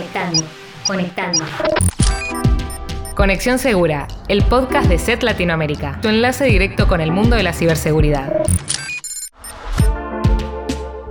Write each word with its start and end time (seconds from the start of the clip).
Conectando, 0.00 0.42
conectando. 0.86 1.44
Conexión 3.14 3.58
Segura, 3.58 4.08
el 4.28 4.42
podcast 4.44 4.88
de 4.88 4.98
SET 4.98 5.22
Latinoamérica, 5.22 5.98
tu 6.00 6.08
enlace 6.08 6.46
directo 6.46 6.88
con 6.88 7.02
el 7.02 7.12
mundo 7.12 7.36
de 7.36 7.42
la 7.42 7.52
ciberseguridad. 7.52 8.42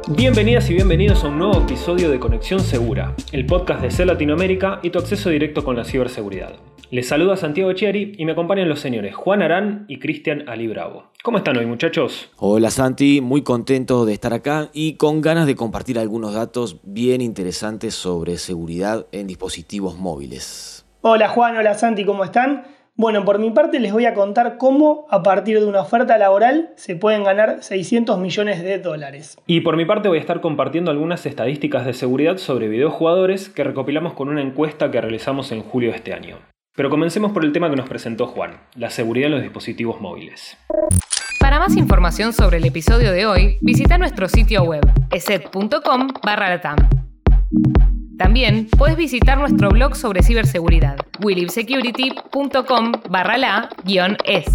Bienvenidas 0.08 0.68
y 0.72 0.74
bienvenidos 0.74 1.24
a 1.24 1.28
un 1.28 1.38
nuevo 1.38 1.62
episodio 1.62 2.10
de 2.10 2.20
Conexión 2.20 2.62
Segura, 2.62 3.14
el 3.32 3.46
podcast 3.46 3.82
de 3.84 3.92
SET 3.92 4.08
Latinoamérica 4.08 4.80
y 4.82 4.90
tu 4.90 4.98
acceso 4.98 5.30
directo 5.30 5.64
con 5.64 5.76
la 5.76 5.86
ciberseguridad. 5.86 6.56
Les 6.92 7.08
saluda 7.08 7.36
Santiago 7.36 7.72
Chiari 7.74 8.14
y 8.18 8.26
me 8.26 8.32
acompañan 8.32 8.68
los 8.68 8.80
señores 8.80 9.14
Juan 9.14 9.44
Arán 9.44 9.86
y 9.88 10.00
Cristian 10.00 10.50
Ali 10.50 10.68
Bravo. 10.68 11.12
¿Cómo 11.24 11.38
están 11.38 11.56
hoy 11.58 11.68
muchachos? 11.68 12.32
Hola 12.38 12.72
Santi, 12.72 13.22
muy 13.22 13.44
contento 13.44 14.08
de 14.08 14.14
estar 14.14 14.34
acá 14.34 14.72
y 14.74 14.96
con 14.96 15.22
ganas 15.22 15.46
de 15.46 15.54
compartir 15.54 16.00
algunos 16.00 16.34
datos 16.34 16.80
bien 16.82 17.22
interesantes 17.22 17.94
sobre 17.94 18.38
seguridad 18.38 19.06
en 19.12 19.28
dispositivos 19.28 20.00
móviles. 20.00 20.84
Hola 21.02 21.30
Juan, 21.30 21.58
hola 21.58 21.76
Santi, 21.76 22.06
¿cómo 22.06 22.24
están? 22.24 22.64
Bueno, 22.96 23.24
por 23.24 23.38
mi 23.38 23.52
parte 23.52 23.80
les 23.80 23.94
voy 23.94 24.08
a 24.08 24.16
contar 24.16 24.58
cómo 24.58 25.06
a 25.12 25.22
partir 25.22 25.60
de 25.60 25.68
una 25.68 25.82
oferta 25.82 26.18
laboral 26.18 26.72
se 26.76 26.96
pueden 26.96 27.24
ganar 27.24 27.62
600 27.62 28.18
millones 28.18 28.64
de 28.64 28.80
dólares. 28.80 29.38
Y 29.46 29.62
por 29.62 29.78
mi 29.78 29.86
parte 29.86 30.10
voy 30.10 30.18
a 30.18 30.22
estar 30.22 30.42
compartiendo 30.42 30.90
algunas 30.90 31.28
estadísticas 31.28 31.86
de 31.86 31.94
seguridad 31.94 32.38
sobre 32.38 32.68
videojugadores 32.68 33.48
que 33.50 33.64
recopilamos 33.64 34.14
con 34.14 34.28
una 34.28 34.42
encuesta 34.42 34.90
que 34.90 35.00
realizamos 35.00 35.52
en 35.52 35.62
julio 35.62 35.92
de 35.92 35.98
este 35.98 36.16
año. 36.16 36.40
Pero 36.76 36.90
comencemos 36.90 37.32
por 37.32 37.44
el 37.44 37.52
tema 37.52 37.70
que 37.70 37.76
nos 37.76 37.90
presentó 37.90 38.28
Juan, 38.28 38.62
la 38.76 38.90
seguridad 38.90 39.28
en 39.28 39.34
los 39.34 39.42
dispositivos 39.42 40.00
móviles. 40.00 40.58
Para 41.40 41.60
más 41.60 41.76
información 41.76 42.34
sobre 42.34 42.58
el 42.58 42.66
episodio 42.66 43.12
de 43.12 43.26
hoy, 43.26 43.58
visita 43.62 43.98
nuestro 43.98 44.30
sitio 44.30 44.64
web, 44.64 44.82
eset.com 45.12 46.08
barra 46.24 46.62
También 48.18 48.68
puedes 48.78 48.98
visitar 48.98 49.38
nuestro 49.38 49.70
blog 49.70 49.96
sobre 49.96 50.22
ciberseguridad, 50.22 50.98
willivsecurity.com 51.22 52.92
barra 53.10 53.38
la 53.38 53.70
es. 54.26 54.46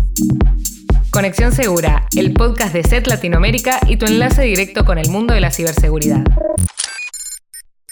Conexión 1.11 1.53
Segura, 1.53 2.07
el 2.17 2.33
podcast 2.33 2.75
de 2.75 2.83
SET 2.83 3.07
Latinoamérica 3.07 3.81
y 3.87 3.97
tu 3.97 4.07
enlace 4.07 4.43
directo 4.43 4.85
con 4.85 4.99
el 4.99 5.09
mundo 5.11 5.33
de 5.33 5.41
la 5.41 5.51
ciberseguridad. 5.51 6.25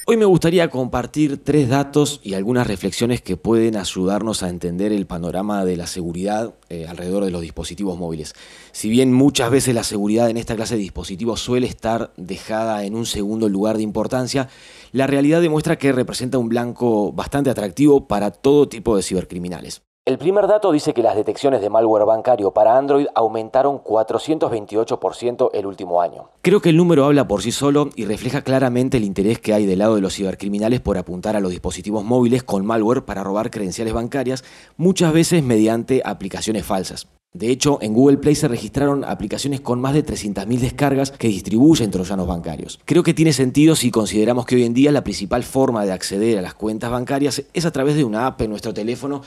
Hoy 0.05 0.17
me 0.17 0.25
gustaría 0.25 0.69
compartir 0.69 1.45
tres 1.45 1.69
datos 1.69 2.20
y 2.25 2.34
algunas 2.34 2.67
reflexiones 2.67 3.22
que 3.22 3.36
pueden 3.36 3.77
ayudarnos 3.77 4.42
a 4.42 4.48
entender 4.48 4.91
el 4.91 5.06
panorama 5.06 5.64
de 5.64 5.77
la 5.77 5.86
seguridad 5.86 6.55
eh, 6.70 6.86
alrededor 6.89 7.25
de 7.25 7.31
los 7.31 7.41
dispositivos 7.41 7.97
móviles. 7.97 8.34
Si 8.73 8.91
bien 8.91 9.12
muchas 9.12 9.53
veces 9.53 9.77
la 9.77 9.84
seguridad 9.84 10.28
en 10.28 10.39
esta 10.39 10.56
clase 10.56 10.75
de 10.75 10.80
dispositivos 10.80 11.39
suele 11.41 11.69
estar 11.69 12.12
dejada 12.17 12.84
en 12.84 12.97
un 12.97 13.06
segundo 13.06 13.48
lugar 13.48 13.77
de 13.77 13.84
importancia, 13.84 14.48
la 14.91 15.06
realidad 15.06 15.41
demuestra 15.41 15.78
que 15.78 15.92
representa 15.92 16.36
un 16.36 16.48
blanco 16.48 17.12
bastante 17.12 17.50
atractivo 17.50 18.08
para 18.08 18.33
todo 18.33 18.69
tipo 18.69 18.97
de 18.97 19.05
cibercriminales. 19.05 19.83
El 20.05 20.19
primer 20.19 20.48
dato 20.48 20.72
dice 20.72 20.95
que 20.95 21.03
las 21.03 21.14
detecciones 21.14 21.61
de 21.61 21.70
malware 21.70 22.05
bancario 22.05 22.50
para 22.50 22.77
Android 22.77 23.06
aumentaron 23.14 23.78
428% 23.78 25.50
el 25.55 25.64
último 25.64 26.03
año. 26.03 26.28
Creo 26.42 26.61
que 26.61 26.70
el 26.70 26.77
número 26.77 27.05
habla 27.05 27.28
por 27.28 27.41
sí 27.41 27.53
solo 27.53 27.89
y 27.95 28.05
refleja 28.05 28.42
claramente 28.42 28.97
el 28.97 29.05
interés 29.05 29.39
que 29.39 29.55
hay 29.55 29.64
del 29.64 29.78
lado 29.78 29.95
de 29.95 30.00
los 30.00 30.17
cibercriminales 30.17 30.80
por 30.80 30.98
apuntar 30.98 31.36
a 31.36 31.41
los 31.41 31.53
dispositivos 31.53 32.03
móviles 32.03 32.42
con 32.42 32.67
malware 32.67 33.05
para 33.05 33.23
robar 33.23 33.53
credenciales 33.53 33.95
bancarias, 33.95 34.42
muchas 34.77 35.12
veces 35.12 35.45
mediante 35.45 36.03
aplicaciones 36.05 36.67
falsas. 36.67 37.06
De 37.33 37.48
hecho, 37.48 37.78
en 37.80 37.95
Google 37.95 38.19
Play 38.19 38.34
se 38.34 38.48
registraron 38.48 39.05
aplicaciones 39.05 39.61
con 39.61 39.80
más 39.80 39.95
de 39.95 40.05
300.000 40.05 40.58
descargas 40.58 41.12
que 41.12 41.28
distribuyen 41.28 41.92
troyanos 41.92 42.27
bancarios. 42.27 42.80
Creo 42.84 43.05
que 43.05 43.14
tiene 43.14 43.33
sentido 43.33 43.77
si 43.77 43.92
consideramos 43.92 44.47
que 44.47 44.56
hoy 44.56 44.64
en 44.64 44.75
día 44.75 44.91
la 44.91 45.05
principal 45.05 45.45
forma 45.45 45.86
de 45.86 45.92
acceder 45.92 46.39
a 46.39 46.42
las 46.42 46.55
cuentas 46.55 46.91
bancarias 46.91 47.45
es 47.55 47.64
a 47.64 47.70
través 47.70 47.95
de 47.95 48.05
una 48.05 48.27
app 48.27 48.42
en 48.42 48.50
nuestro 48.50 48.75
teléfono 48.75 49.23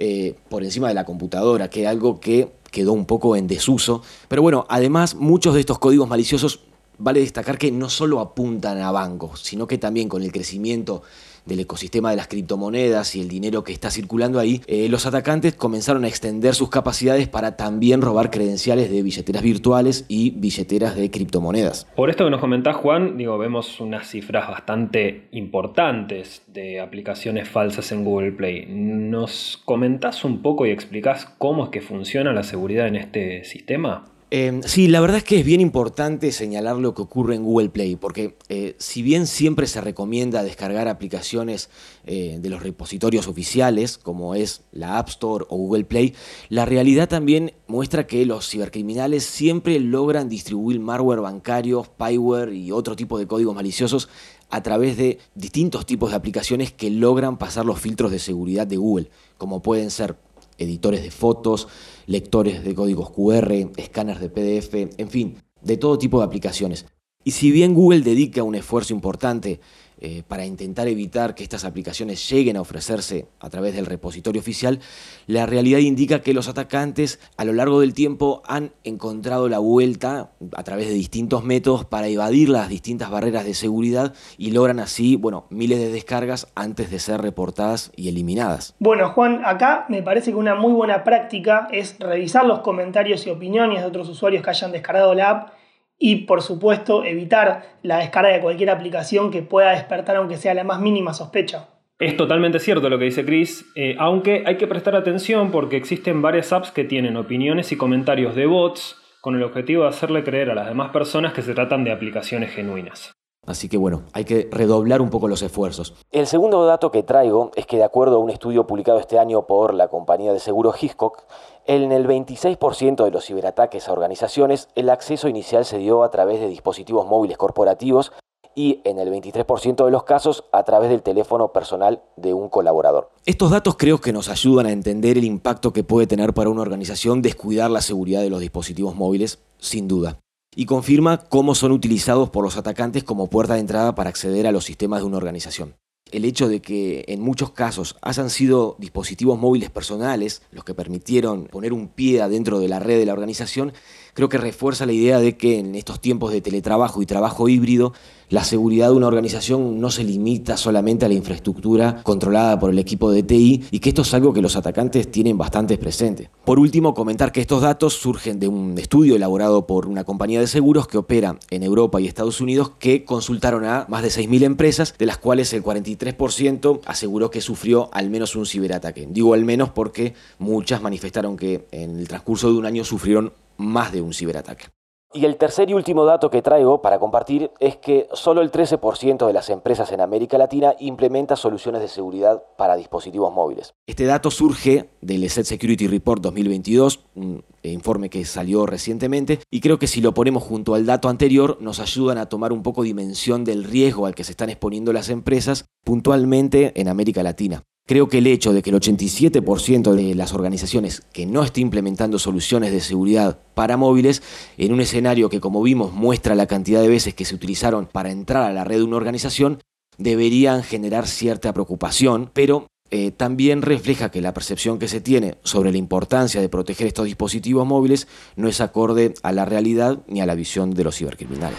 eh, 0.00 0.34
por 0.48 0.64
encima 0.64 0.88
de 0.88 0.94
la 0.94 1.04
computadora, 1.04 1.68
que 1.68 1.86
algo 1.86 2.20
que 2.20 2.48
quedó 2.70 2.94
un 2.94 3.04
poco 3.04 3.36
en 3.36 3.46
desuso. 3.46 4.02
Pero 4.28 4.40
bueno, 4.40 4.66
además 4.70 5.14
muchos 5.14 5.52
de 5.52 5.60
estos 5.60 5.78
códigos 5.78 6.08
maliciosos 6.08 6.60
vale 7.00 7.20
destacar 7.20 7.58
que 7.58 7.72
no 7.72 7.88
solo 7.88 8.20
apuntan 8.20 8.78
a 8.78 8.92
bancos, 8.92 9.40
sino 9.40 9.66
que 9.66 9.78
también 9.78 10.08
con 10.08 10.22
el 10.22 10.30
crecimiento 10.30 11.02
del 11.46 11.60
ecosistema 11.60 12.10
de 12.10 12.16
las 12.16 12.28
criptomonedas 12.28 13.16
y 13.16 13.20
el 13.20 13.28
dinero 13.28 13.64
que 13.64 13.72
está 13.72 13.90
circulando 13.90 14.38
ahí, 14.38 14.60
eh, 14.66 14.88
los 14.88 15.06
atacantes 15.06 15.54
comenzaron 15.54 16.04
a 16.04 16.08
extender 16.08 16.54
sus 16.54 16.68
capacidades 16.68 17.28
para 17.28 17.56
también 17.56 18.02
robar 18.02 18.30
credenciales 18.30 18.90
de 18.90 19.02
billeteras 19.02 19.42
virtuales 19.42 20.04
y 20.08 20.30
billeteras 20.30 20.94
de 20.94 21.10
criptomonedas. 21.10 21.86
Por 21.96 22.10
esto 22.10 22.24
que 22.24 22.30
nos 22.30 22.40
comentás, 22.40 22.76
Juan, 22.76 23.16
digo, 23.16 23.38
vemos 23.38 23.80
unas 23.80 24.08
cifras 24.08 24.48
bastante 24.48 25.28
importantes 25.32 26.42
de 26.46 26.80
aplicaciones 26.80 27.48
falsas 27.48 27.90
en 27.92 28.04
Google 28.04 28.32
Play. 28.32 28.66
¿Nos 28.68 29.60
comentás 29.64 30.24
un 30.24 30.42
poco 30.42 30.66
y 30.66 30.70
explicás 30.70 31.26
cómo 31.38 31.64
es 31.64 31.70
que 31.70 31.80
funciona 31.80 32.32
la 32.32 32.42
seguridad 32.42 32.86
en 32.86 32.96
este 32.96 33.44
sistema? 33.44 34.10
Em, 34.32 34.62
sí, 34.62 34.86
la 34.86 35.00
verdad 35.00 35.16
es 35.16 35.24
que 35.24 35.40
es 35.40 35.44
bien 35.44 35.60
importante 35.60 36.30
señalar 36.30 36.76
lo 36.76 36.94
que 36.94 37.02
ocurre 37.02 37.34
en 37.34 37.42
Google 37.42 37.68
Play, 37.68 37.96
porque 37.96 38.36
eh, 38.48 38.76
si 38.78 39.02
bien 39.02 39.26
siempre 39.26 39.66
se 39.66 39.80
recomienda 39.80 40.44
descargar 40.44 40.86
aplicaciones 40.86 41.68
eh, 42.06 42.38
de 42.40 42.48
los 42.48 42.62
repositorios 42.62 43.26
oficiales, 43.26 43.98
como 43.98 44.36
es 44.36 44.62
la 44.70 44.98
App 44.98 45.08
Store 45.08 45.46
o 45.48 45.56
Google 45.56 45.84
Play, 45.84 46.14
la 46.48 46.64
realidad 46.64 47.08
también 47.08 47.54
muestra 47.66 48.06
que 48.06 48.24
los 48.24 48.48
cibercriminales 48.48 49.24
siempre 49.24 49.80
logran 49.80 50.28
distribuir 50.28 50.78
malware 50.78 51.20
bancario, 51.20 51.82
spyware 51.82 52.54
y 52.54 52.70
otro 52.70 52.94
tipo 52.94 53.18
de 53.18 53.26
códigos 53.26 53.56
maliciosos 53.56 54.08
a 54.48 54.62
través 54.62 54.96
de 54.96 55.18
distintos 55.34 55.86
tipos 55.86 56.10
de 56.10 56.16
aplicaciones 56.16 56.72
que 56.72 56.90
logran 56.90 57.36
pasar 57.36 57.64
los 57.64 57.80
filtros 57.80 58.12
de 58.12 58.20
seguridad 58.20 58.66
de 58.66 58.76
Google, 58.76 59.10
como 59.38 59.60
pueden 59.60 59.90
ser 59.90 60.16
editores 60.60 61.02
de 61.02 61.10
fotos, 61.10 61.68
lectores 62.06 62.62
de 62.64 62.74
códigos 62.74 63.10
QR, 63.10 63.52
escáneres 63.76 64.20
de 64.20 64.28
PDF, 64.28 64.74
en 64.98 65.10
fin, 65.10 65.36
de 65.62 65.76
todo 65.76 65.98
tipo 65.98 66.18
de 66.18 66.26
aplicaciones. 66.26 66.86
Y 67.24 67.32
si 67.32 67.50
bien 67.50 67.74
Google 67.74 68.00
dedica 68.00 68.42
un 68.42 68.54
esfuerzo 68.54 68.94
importante 68.94 69.60
eh, 70.00 70.22
para 70.26 70.46
intentar 70.46 70.88
evitar 70.88 71.34
que 71.34 71.42
estas 71.42 71.64
aplicaciones 71.64 72.28
lleguen 72.30 72.56
a 72.56 72.60
ofrecerse 72.60 73.26
a 73.38 73.50
través 73.50 73.74
del 73.74 73.86
repositorio 73.86 74.40
oficial, 74.40 74.80
la 75.26 75.46
realidad 75.46 75.78
indica 75.78 76.22
que 76.22 76.32
los 76.32 76.48
atacantes 76.48 77.20
a 77.36 77.44
lo 77.44 77.52
largo 77.52 77.80
del 77.80 77.92
tiempo 77.92 78.42
han 78.46 78.72
encontrado 78.84 79.48
la 79.48 79.58
vuelta 79.58 80.30
a 80.56 80.62
través 80.62 80.88
de 80.88 80.94
distintos 80.94 81.44
métodos 81.44 81.84
para 81.84 82.08
evadir 82.08 82.48
las 82.48 82.68
distintas 82.68 83.10
barreras 83.10 83.44
de 83.44 83.54
seguridad 83.54 84.14
y 84.38 84.52
logran 84.52 84.80
así, 84.80 85.16
bueno, 85.16 85.46
miles 85.50 85.78
de 85.78 85.90
descargas 85.90 86.48
antes 86.54 86.90
de 86.90 86.98
ser 86.98 87.20
reportadas 87.20 87.92
y 87.94 88.08
eliminadas. 88.08 88.74
Bueno, 88.78 89.10
Juan, 89.10 89.42
acá 89.44 89.84
me 89.88 90.02
parece 90.02 90.30
que 90.30 90.36
una 90.36 90.54
muy 90.54 90.72
buena 90.72 91.04
práctica 91.04 91.68
es 91.70 91.96
revisar 91.98 92.46
los 92.46 92.60
comentarios 92.60 93.26
y 93.26 93.30
opiniones 93.30 93.80
de 93.80 93.86
otros 93.86 94.08
usuarios 94.08 94.42
que 94.42 94.50
hayan 94.50 94.72
descargado 94.72 95.14
la 95.14 95.30
app 95.30 95.59
y 96.00 96.24
por 96.24 96.42
supuesto 96.42 97.04
evitar 97.04 97.76
la 97.82 97.98
descarga 97.98 98.30
de 98.30 98.40
cualquier 98.40 98.70
aplicación 98.70 99.30
que 99.30 99.42
pueda 99.42 99.70
despertar 99.70 100.16
aunque 100.16 100.38
sea 100.38 100.54
la 100.54 100.64
más 100.64 100.80
mínima 100.80 101.12
sospecha. 101.14 101.68
Es 102.00 102.16
totalmente 102.16 102.58
cierto 102.58 102.88
lo 102.88 102.98
que 102.98 103.04
dice 103.04 103.26
Chris, 103.26 103.66
eh, 103.76 103.94
aunque 103.98 104.42
hay 104.46 104.56
que 104.56 104.66
prestar 104.66 104.96
atención 104.96 105.50
porque 105.50 105.76
existen 105.76 106.22
varias 106.22 106.52
apps 106.52 106.72
que 106.72 106.84
tienen 106.84 107.18
opiniones 107.18 107.70
y 107.70 107.76
comentarios 107.76 108.34
de 108.34 108.46
bots 108.46 108.96
con 109.20 109.36
el 109.36 109.42
objetivo 109.42 109.82
de 109.82 109.90
hacerle 109.90 110.24
creer 110.24 110.50
a 110.50 110.54
las 110.54 110.66
demás 110.66 110.90
personas 110.90 111.34
que 111.34 111.42
se 111.42 111.52
tratan 111.52 111.84
de 111.84 111.92
aplicaciones 111.92 112.52
genuinas. 112.52 113.12
Así 113.50 113.68
que 113.68 113.78
bueno, 113.78 114.02
hay 114.12 114.24
que 114.24 114.48
redoblar 114.52 115.00
un 115.00 115.10
poco 115.10 115.26
los 115.26 115.42
esfuerzos. 115.42 115.94
El 116.12 116.28
segundo 116.28 116.64
dato 116.66 116.92
que 116.92 117.02
traigo 117.02 117.50
es 117.56 117.66
que 117.66 117.78
de 117.78 117.84
acuerdo 117.84 118.16
a 118.16 118.18
un 118.20 118.30
estudio 118.30 118.66
publicado 118.66 119.00
este 119.00 119.18
año 119.18 119.46
por 119.46 119.74
la 119.74 119.88
compañía 119.88 120.32
de 120.32 120.38
seguro 120.38 120.72
Hiscox, 120.78 121.24
en 121.66 121.90
el 121.90 122.06
26% 122.06 123.04
de 123.04 123.10
los 123.10 123.26
ciberataques 123.26 123.88
a 123.88 123.92
organizaciones, 123.92 124.68
el 124.76 124.88
acceso 124.88 125.26
inicial 125.26 125.64
se 125.64 125.78
dio 125.78 126.04
a 126.04 126.10
través 126.10 126.40
de 126.40 126.48
dispositivos 126.48 127.06
móviles 127.06 127.38
corporativos 127.38 128.12
y 128.54 128.82
en 128.84 128.98
el 128.98 129.10
23% 129.10 129.84
de 129.84 129.90
los 129.90 130.04
casos 130.04 130.44
a 130.52 130.62
través 130.62 130.90
del 130.90 131.02
teléfono 131.02 131.52
personal 131.52 132.02
de 132.16 132.34
un 132.34 132.48
colaborador. 132.48 133.10
Estos 133.26 133.50
datos 133.50 133.76
creo 133.76 134.00
que 134.00 134.12
nos 134.12 134.28
ayudan 134.28 134.66
a 134.66 134.72
entender 134.72 135.18
el 135.18 135.24
impacto 135.24 135.72
que 135.72 135.82
puede 135.82 136.06
tener 136.06 136.34
para 136.34 136.50
una 136.50 136.62
organización 136.62 137.20
descuidar 137.20 137.70
la 137.70 137.80
seguridad 137.80 138.20
de 138.20 138.30
los 138.30 138.40
dispositivos 138.40 138.94
móviles, 138.94 139.40
sin 139.58 139.88
duda. 139.88 140.18
Y 140.54 140.66
confirma 140.66 141.18
cómo 141.18 141.54
son 141.54 141.72
utilizados 141.72 142.30
por 142.30 142.44
los 142.44 142.56
atacantes 142.56 143.04
como 143.04 143.30
puerta 143.30 143.54
de 143.54 143.60
entrada 143.60 143.94
para 143.94 144.10
acceder 144.10 144.46
a 144.46 144.52
los 144.52 144.64
sistemas 144.64 145.00
de 145.00 145.06
una 145.06 145.16
organización. 145.16 145.76
El 146.10 146.24
hecho 146.24 146.48
de 146.48 146.60
que 146.60 147.04
en 147.06 147.20
muchos 147.20 147.52
casos 147.52 147.96
hayan 148.02 148.30
sido 148.30 148.74
dispositivos 148.80 149.38
móviles 149.38 149.70
personales 149.70 150.42
los 150.50 150.64
que 150.64 150.74
permitieron 150.74 151.44
poner 151.46 151.72
un 151.72 151.88
pie 151.88 152.20
adentro 152.20 152.58
de 152.58 152.68
la 152.68 152.80
red 152.80 152.98
de 152.98 153.06
la 153.06 153.12
organización, 153.12 153.72
creo 154.14 154.28
que 154.28 154.38
refuerza 154.38 154.86
la 154.86 154.92
idea 154.92 155.18
de 155.18 155.36
que 155.36 155.58
en 155.58 155.74
estos 155.74 156.00
tiempos 156.00 156.32
de 156.32 156.40
teletrabajo 156.40 157.02
y 157.02 157.06
trabajo 157.06 157.48
híbrido, 157.48 157.92
la 158.30 158.44
seguridad 158.44 158.90
de 158.90 158.94
una 158.94 159.08
organización 159.08 159.80
no 159.80 159.90
se 159.90 160.04
limita 160.04 160.56
solamente 160.56 161.04
a 161.04 161.08
la 161.08 161.14
infraestructura 161.14 162.00
controlada 162.04 162.60
por 162.60 162.70
el 162.70 162.78
equipo 162.78 163.10
de 163.10 163.24
TI 163.24 163.64
y 163.72 163.80
que 163.80 163.88
esto 163.88 164.02
es 164.02 164.14
algo 164.14 164.32
que 164.32 164.40
los 164.40 164.54
atacantes 164.54 165.10
tienen 165.10 165.36
bastante 165.36 165.76
presente. 165.78 166.30
Por 166.44 166.60
último, 166.60 166.94
comentar 166.94 167.32
que 167.32 167.40
estos 167.40 167.62
datos 167.62 167.94
surgen 167.94 168.38
de 168.38 168.46
un 168.46 168.78
estudio 168.78 169.16
elaborado 169.16 169.66
por 169.66 169.88
una 169.88 170.04
compañía 170.04 170.38
de 170.38 170.46
seguros 170.46 170.86
que 170.86 170.98
opera 170.98 171.40
en 171.50 171.64
Europa 171.64 172.00
y 172.00 172.06
Estados 172.06 172.40
Unidos 172.40 172.70
que 172.78 173.04
consultaron 173.04 173.64
a 173.64 173.86
más 173.88 174.02
de 174.04 174.10
6.000 174.10 174.44
empresas, 174.44 174.94
de 174.96 175.06
las 175.06 175.18
cuales 175.18 175.52
el 175.52 175.64
43% 175.64 176.82
aseguró 176.86 177.32
que 177.32 177.40
sufrió 177.40 177.90
al 177.92 178.10
menos 178.10 178.36
un 178.36 178.46
ciberataque. 178.46 179.08
Digo 179.10 179.34
al 179.34 179.44
menos 179.44 179.70
porque 179.70 180.14
muchas 180.38 180.82
manifestaron 180.82 181.36
que 181.36 181.66
en 181.72 181.98
el 181.98 182.06
transcurso 182.06 182.52
de 182.52 182.58
un 182.58 182.66
año 182.66 182.84
sufrieron 182.84 183.32
más 183.60 183.92
de 183.92 184.02
un 184.02 184.12
ciberataque. 184.12 184.66
Y 185.12 185.24
el 185.24 185.38
tercer 185.38 185.68
y 185.68 185.74
último 185.74 186.04
dato 186.04 186.30
que 186.30 186.40
traigo 186.40 186.82
para 186.82 187.00
compartir 187.00 187.50
es 187.58 187.74
que 187.74 188.08
solo 188.12 188.42
el 188.42 188.52
13% 188.52 189.26
de 189.26 189.32
las 189.32 189.50
empresas 189.50 189.90
en 189.90 190.00
América 190.00 190.38
Latina 190.38 190.76
implementa 190.78 191.34
soluciones 191.34 191.80
de 191.80 191.88
seguridad 191.88 192.44
para 192.56 192.76
dispositivos 192.76 193.34
móviles. 193.34 193.74
Este 193.88 194.04
dato 194.04 194.30
surge 194.30 194.90
del 195.00 195.24
ESET 195.24 195.46
Security 195.46 195.88
Report 195.88 196.22
2022, 196.22 197.00
un 197.16 197.42
informe 197.64 198.08
que 198.08 198.24
salió 198.24 198.66
recientemente, 198.66 199.40
y 199.50 199.58
creo 199.60 199.80
que 199.80 199.88
si 199.88 200.00
lo 200.00 200.14
ponemos 200.14 200.44
junto 200.44 200.76
al 200.76 200.86
dato 200.86 201.08
anterior 201.08 201.58
nos 201.60 201.80
ayudan 201.80 202.18
a 202.18 202.28
tomar 202.28 202.52
un 202.52 202.62
poco 202.62 202.84
dimensión 202.84 203.42
del 203.42 203.64
riesgo 203.64 204.06
al 204.06 204.14
que 204.14 204.22
se 204.22 204.30
están 204.30 204.48
exponiendo 204.48 204.92
las 204.92 205.08
empresas 205.08 205.64
puntualmente 205.84 206.80
en 206.80 206.86
América 206.86 207.24
Latina. 207.24 207.64
Creo 207.90 208.08
que 208.08 208.18
el 208.18 208.28
hecho 208.28 208.52
de 208.52 208.62
que 208.62 208.70
el 208.70 208.76
87% 208.76 209.94
de 209.94 210.14
las 210.14 210.32
organizaciones 210.32 211.02
que 211.12 211.26
no 211.26 211.42
esté 211.42 211.60
implementando 211.60 212.20
soluciones 212.20 212.70
de 212.70 212.80
seguridad 212.80 213.40
para 213.54 213.76
móviles, 213.76 214.22
en 214.58 214.72
un 214.72 214.80
escenario 214.80 215.28
que 215.28 215.40
como 215.40 215.60
vimos 215.60 215.92
muestra 215.92 216.36
la 216.36 216.46
cantidad 216.46 216.80
de 216.80 216.86
veces 216.86 217.14
que 217.14 217.24
se 217.24 217.34
utilizaron 217.34 217.86
para 217.86 218.12
entrar 218.12 218.44
a 218.44 218.52
la 218.52 218.62
red 218.62 218.76
de 218.76 218.84
una 218.84 218.94
organización, 218.94 219.58
deberían 219.98 220.62
generar 220.62 221.08
cierta 221.08 221.52
preocupación, 221.52 222.30
pero 222.32 222.68
eh, 222.92 223.10
también 223.10 223.60
refleja 223.60 224.12
que 224.12 224.20
la 224.20 224.34
percepción 224.34 224.78
que 224.78 224.86
se 224.86 225.00
tiene 225.00 225.38
sobre 225.42 225.72
la 225.72 225.78
importancia 225.78 226.40
de 226.40 226.48
proteger 226.48 226.86
estos 226.86 227.06
dispositivos 227.06 227.66
móviles 227.66 228.06
no 228.36 228.46
es 228.46 228.60
acorde 228.60 229.14
a 229.24 229.32
la 229.32 229.46
realidad 229.46 229.98
ni 230.06 230.20
a 230.20 230.26
la 230.26 230.36
visión 230.36 230.70
de 230.74 230.84
los 230.84 230.94
cibercriminales. 230.94 231.58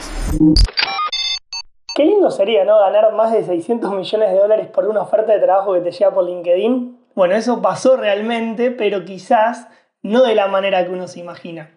Qué 1.93 2.05
lindo 2.05 2.31
sería, 2.31 2.63
¿no? 2.63 2.79
Ganar 2.79 3.13
más 3.13 3.33
de 3.33 3.43
600 3.43 3.93
millones 3.93 4.31
de 4.31 4.39
dólares 4.39 4.67
por 4.67 4.87
una 4.87 5.01
oferta 5.01 5.33
de 5.33 5.39
trabajo 5.39 5.73
que 5.73 5.81
te 5.81 5.91
llega 5.91 6.13
por 6.13 6.25
LinkedIn. 6.25 6.97
Bueno, 7.15 7.35
eso 7.35 7.61
pasó 7.61 7.97
realmente, 7.97 8.71
pero 8.71 9.03
quizás 9.03 9.67
no 10.01 10.23
de 10.23 10.33
la 10.33 10.47
manera 10.47 10.85
que 10.85 10.91
uno 10.91 11.07
se 11.07 11.19
imagina. 11.19 11.71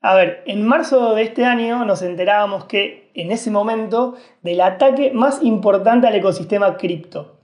A 0.00 0.14
ver, 0.14 0.42
en 0.46 0.66
marzo 0.66 1.14
de 1.14 1.22
este 1.22 1.44
año 1.44 1.84
nos 1.84 2.00
enterábamos 2.02 2.64
que 2.64 3.10
en 3.14 3.30
ese 3.30 3.50
momento 3.50 4.14
del 4.40 4.62
ataque 4.62 5.12
más 5.12 5.42
importante 5.42 6.06
al 6.06 6.14
ecosistema 6.14 6.76
cripto. 6.76 7.38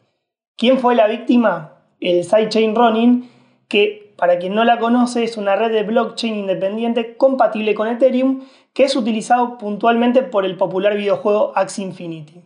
¿Quién 0.56 0.78
fue 0.78 0.94
la 0.94 1.06
víctima? 1.06 1.84
El 2.00 2.24
sidechain 2.24 2.74
Ronin, 2.74 3.30
que 3.68 4.14
para 4.16 4.38
quien 4.38 4.54
no 4.54 4.64
la 4.64 4.78
conoce 4.78 5.22
es 5.22 5.36
una 5.36 5.54
red 5.54 5.70
de 5.70 5.84
blockchain 5.84 6.34
independiente 6.34 7.16
compatible 7.16 7.74
con 7.74 7.86
Ethereum 7.86 8.40
que 8.78 8.84
es 8.84 8.94
utilizado 8.94 9.58
puntualmente 9.58 10.22
por 10.22 10.44
el 10.44 10.56
popular 10.56 10.96
videojuego 10.96 11.50
Axie 11.56 11.84
Infinity. 11.84 12.44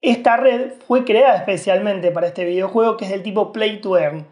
Esta 0.00 0.38
red 0.38 0.72
fue 0.86 1.04
creada 1.04 1.36
especialmente 1.36 2.10
para 2.10 2.28
este 2.28 2.46
videojuego 2.46 2.96
que 2.96 3.04
es 3.04 3.10
del 3.10 3.22
tipo 3.22 3.52
Play 3.52 3.82
to 3.82 3.98
Earn. 3.98 4.26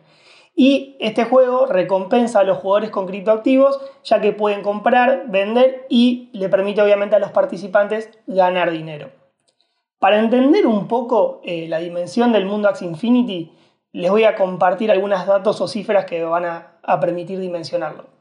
Y 0.55 0.97
este 0.99 1.25
juego 1.25 1.67
recompensa 1.67 2.41
a 2.41 2.44
los 2.44 2.56
jugadores 2.56 2.88
con 2.88 3.06
criptoactivos 3.06 3.79
ya 4.03 4.23
que 4.23 4.33
pueden 4.33 4.62
comprar, 4.62 5.25
vender 5.29 5.85
y 5.91 6.31
le 6.33 6.49
permite 6.49 6.81
obviamente 6.81 7.17
a 7.17 7.19
los 7.19 7.33
participantes 7.33 8.09
ganar 8.27 8.71
dinero. 8.71 9.11
Para 9.99 10.19
entender 10.19 10.67
un 10.67 10.88
poco 10.88 11.43
eh, 11.44 11.69
la 11.69 11.81
dimensión 11.81 12.33
del 12.33 12.47
mundo 12.47 12.67
Axie 12.67 12.88
Infinity, 12.88 13.53
les 13.93 14.11
voy 14.11 14.25
a 14.25 14.37
compartir 14.37 14.91
algunos 14.91 15.27
datos 15.27 15.61
o 15.61 15.69
cifras 15.69 16.06
que 16.06 16.25
van 16.25 16.47
a 16.47 16.99
permitir 16.99 17.38
dimensionarlo. 17.41 18.16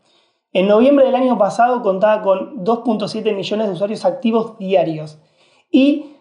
En 0.55 0.69
noviembre 0.69 1.05
del 1.05 1.15
año 1.15 1.37
pasado 1.37 1.81
contaba 1.81 2.21
con 2.21 2.63
2.7 2.63 3.35
millones 3.35 3.67
de 3.67 3.73
usuarios 3.73 4.05
activos 4.05 4.57
diarios 4.57 5.19
y 5.69 6.15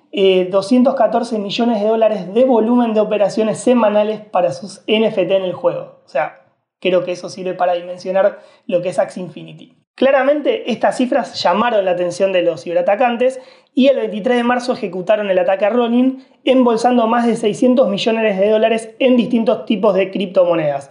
214 0.51 1.37
eh, 1.37 1.39
millones 1.39 1.81
de 1.81 1.87
dólares 1.87 2.35
de 2.35 2.45
volumen 2.45 2.95
de 2.95 3.01
operaciones 3.01 3.61
semanales 3.61 4.23
para 4.23 4.51
sus 4.51 4.81
NFT 4.89 5.31
en 5.31 5.45
el 5.45 5.53
juego. 5.53 6.01
O 6.05 6.09
sea, 6.09 6.47
creo 6.81 7.05
que 7.05 7.13
eso 7.13 7.29
sirve 7.29 7.55
para 7.55 7.75
dimensionar 7.75 8.41
lo 8.67 8.83
que 8.83 8.89
es 8.89 8.99
Axie 8.99 9.23
Infinity. 9.23 9.77
Claramente, 9.95 10.73
estas 10.73 10.97
cifras 10.97 11.41
llamaron 11.41 11.85
la 11.85 11.93
atención 11.93 12.33
de 12.33 12.43
los 12.43 12.65
ciberatacantes 12.65 13.41
y 13.73 13.87
el 13.87 13.99
23 13.99 14.39
de 14.39 14.43
marzo 14.43 14.73
ejecutaron 14.73 15.31
el 15.31 15.39
ataque 15.39 15.67
a 15.67 15.71
Ronin, 15.71 16.27
embolsando 16.43 17.07
más 17.07 17.25
de 17.25 17.37
600 17.37 17.89
millones 17.89 18.41
de 18.41 18.51
dólares 18.51 18.97
en 18.99 19.17
distintos 19.17 19.65
tipos 19.65 19.95
de 19.95 20.11
criptomonedas. 20.11 20.91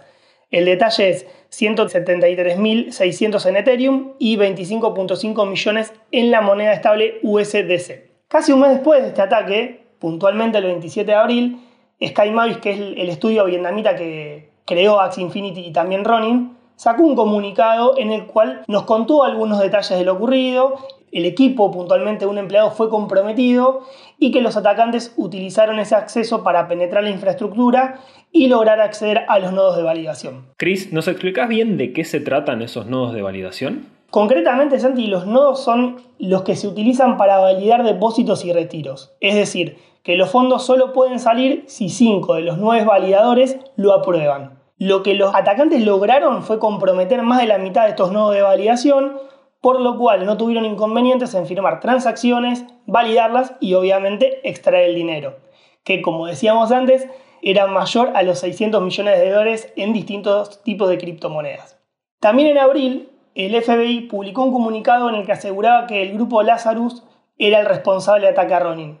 El 0.54 0.66
detalle 0.66 1.10
es 1.10 1.26
173.600 1.50 3.46
en 3.46 3.56
Ethereum 3.56 4.12
y 4.20 4.36
25.5 4.36 5.48
millones 5.48 5.92
en 6.12 6.30
la 6.30 6.42
moneda 6.42 6.72
estable 6.72 7.18
USDC. 7.24 8.28
Casi 8.28 8.52
un 8.52 8.60
mes 8.60 8.70
después 8.70 9.02
de 9.02 9.08
este 9.08 9.20
ataque, 9.20 9.84
puntualmente 9.98 10.58
el 10.58 10.66
27 10.66 11.10
de 11.10 11.16
abril, 11.16 11.58
Sky 12.00 12.30
Mavis, 12.30 12.58
que 12.58 12.70
es 12.70 12.78
el 12.78 13.08
estudio 13.08 13.46
vietnamita 13.46 13.96
que 13.96 14.52
creó 14.64 15.00
Axie 15.00 15.24
Infinity 15.24 15.66
y 15.66 15.72
también 15.72 16.04
Ronin, 16.04 16.56
sacó 16.76 17.02
un 17.02 17.16
comunicado 17.16 17.98
en 17.98 18.12
el 18.12 18.26
cual 18.26 18.62
nos 18.68 18.84
contó 18.84 19.24
algunos 19.24 19.58
detalles 19.58 19.98
de 19.98 20.04
lo 20.04 20.12
ocurrido 20.12 20.76
el 21.14 21.24
equipo, 21.26 21.70
puntualmente 21.70 22.26
un 22.26 22.38
empleado, 22.38 22.72
fue 22.72 22.90
comprometido 22.90 23.82
y 24.18 24.32
que 24.32 24.40
los 24.40 24.56
atacantes 24.56 25.14
utilizaron 25.16 25.78
ese 25.78 25.94
acceso 25.94 26.42
para 26.42 26.66
penetrar 26.66 27.04
la 27.04 27.10
infraestructura 27.10 28.00
y 28.32 28.48
lograr 28.48 28.80
acceder 28.80 29.22
a 29.28 29.38
los 29.38 29.52
nodos 29.52 29.76
de 29.76 29.84
validación. 29.84 30.46
Chris, 30.56 30.92
¿nos 30.92 31.06
explicas 31.06 31.48
bien 31.48 31.76
de 31.76 31.92
qué 31.92 32.04
se 32.04 32.18
tratan 32.18 32.62
esos 32.62 32.86
nodos 32.86 33.14
de 33.14 33.22
validación? 33.22 33.86
Concretamente, 34.10 34.80
Santi, 34.80 35.06
los 35.06 35.26
nodos 35.26 35.62
son 35.62 36.02
los 36.18 36.42
que 36.42 36.56
se 36.56 36.66
utilizan 36.66 37.16
para 37.16 37.38
validar 37.38 37.84
depósitos 37.84 38.44
y 38.44 38.52
retiros. 38.52 39.12
Es 39.20 39.36
decir, 39.36 39.78
que 40.02 40.16
los 40.16 40.30
fondos 40.30 40.66
solo 40.66 40.92
pueden 40.92 41.20
salir 41.20 41.62
si 41.68 41.88
cinco 41.88 42.34
de 42.34 42.42
los 42.42 42.58
nueve 42.58 42.84
validadores 42.84 43.56
lo 43.76 43.92
aprueban. 43.92 44.58
Lo 44.78 45.04
que 45.04 45.14
los 45.14 45.32
atacantes 45.32 45.84
lograron 45.84 46.42
fue 46.42 46.58
comprometer 46.58 47.22
más 47.22 47.40
de 47.40 47.46
la 47.46 47.58
mitad 47.58 47.84
de 47.84 47.90
estos 47.90 48.10
nodos 48.10 48.34
de 48.34 48.42
validación, 48.42 49.16
por 49.64 49.80
lo 49.80 49.96
cual 49.96 50.26
no 50.26 50.36
tuvieron 50.36 50.66
inconvenientes 50.66 51.32
en 51.32 51.46
firmar 51.46 51.80
transacciones, 51.80 52.66
validarlas 52.84 53.54
y 53.60 53.72
obviamente 53.72 54.46
extraer 54.46 54.90
el 54.90 54.94
dinero, 54.94 55.38
que 55.84 56.02
como 56.02 56.26
decíamos 56.26 56.70
antes 56.70 57.08
era 57.40 57.66
mayor 57.66 58.10
a 58.14 58.22
los 58.22 58.40
600 58.40 58.82
millones 58.82 59.18
de 59.18 59.30
dólares 59.30 59.72
en 59.76 59.94
distintos 59.94 60.62
tipos 60.64 60.90
de 60.90 60.98
criptomonedas. 60.98 61.80
También 62.20 62.48
en 62.48 62.58
abril, 62.58 63.08
el 63.34 63.58
FBI 63.62 64.02
publicó 64.02 64.44
un 64.44 64.52
comunicado 64.52 65.08
en 65.08 65.14
el 65.14 65.24
que 65.24 65.32
aseguraba 65.32 65.86
que 65.86 66.02
el 66.02 66.12
grupo 66.12 66.42
Lazarus 66.42 67.02
era 67.38 67.60
el 67.60 67.64
responsable 67.64 68.26
del 68.26 68.34
ataque 68.34 68.52
a 68.52 68.60
Ronin. 68.60 68.98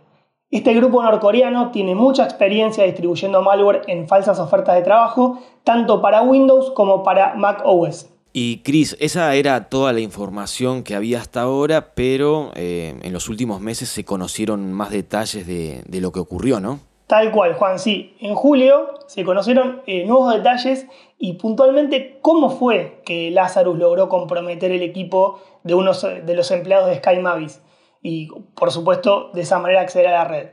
Este 0.50 0.72
grupo 0.72 1.02
norcoreano 1.02 1.72
tiene 1.72 1.94
mucha 1.94 2.24
experiencia 2.24 2.84
distribuyendo 2.84 3.42
malware 3.42 3.82
en 3.86 4.08
falsas 4.08 4.40
ofertas 4.40 4.76
de 4.76 4.82
trabajo, 4.82 5.40
tanto 5.62 6.00
para 6.00 6.22
Windows 6.22 6.70
como 6.70 7.02
para 7.02 7.34
Mac 7.34 7.60
OS. 7.66 8.13
Y 8.36 8.62
Chris, 8.64 8.96
esa 8.98 9.32
era 9.36 9.68
toda 9.68 9.92
la 9.92 10.00
información 10.00 10.82
que 10.82 10.96
había 10.96 11.20
hasta 11.20 11.42
ahora, 11.42 11.94
pero 11.94 12.50
eh, 12.56 12.98
en 13.00 13.12
los 13.12 13.28
últimos 13.28 13.60
meses 13.60 13.88
se 13.88 14.04
conocieron 14.04 14.72
más 14.72 14.90
detalles 14.90 15.46
de, 15.46 16.00
lo 16.00 16.10
que 16.10 16.18
ocurrió, 16.18 16.58
¿no? 16.58 16.80
Tal 17.06 17.30
cual, 17.30 17.54
Juan, 17.54 17.78
sí. 17.78 18.16
En 18.18 18.34
julio 18.34 18.88
se 19.06 19.24
conocieron 19.24 19.82
eh, 19.86 20.04
nuevos 20.04 20.34
detalles 20.34 20.88
y 21.16 21.34
puntualmente 21.34 22.18
cómo 22.22 22.50
fue 22.50 23.02
que 23.04 23.30
Lazarus 23.30 23.78
logró 23.78 24.08
comprometer 24.08 24.72
el 24.72 24.82
equipo 24.82 25.38
de 25.62 25.74
uno 25.74 25.92
de 25.92 26.34
los 26.34 26.50
empleados 26.50 26.88
de 26.88 26.96
Sky 26.96 27.20
Mavis 27.20 27.62
y, 28.02 28.30
por 28.56 28.72
supuesto, 28.72 29.30
de 29.32 29.42
esa 29.42 29.60
manera 29.60 29.82
acceder 29.82 30.08
a 30.08 30.12
la 30.12 30.24
red. 30.24 30.48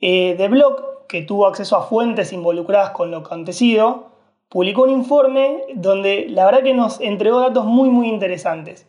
Eh, 0.00 0.34
The 0.36 0.48
Block, 0.48 1.06
que 1.06 1.22
tuvo 1.22 1.46
acceso 1.46 1.76
a 1.76 1.82
fuentes 1.82 2.32
involucradas 2.32 2.90
con 2.90 3.12
lo 3.12 3.18
acontecido, 3.18 4.17
publicó 4.48 4.82
un 4.82 4.90
informe 4.90 5.62
donde 5.74 6.26
la 6.28 6.44
verdad 6.44 6.62
que 6.62 6.74
nos 6.74 7.00
entregó 7.00 7.40
datos 7.40 7.64
muy 7.64 7.90
muy 7.90 8.08
interesantes. 8.08 8.86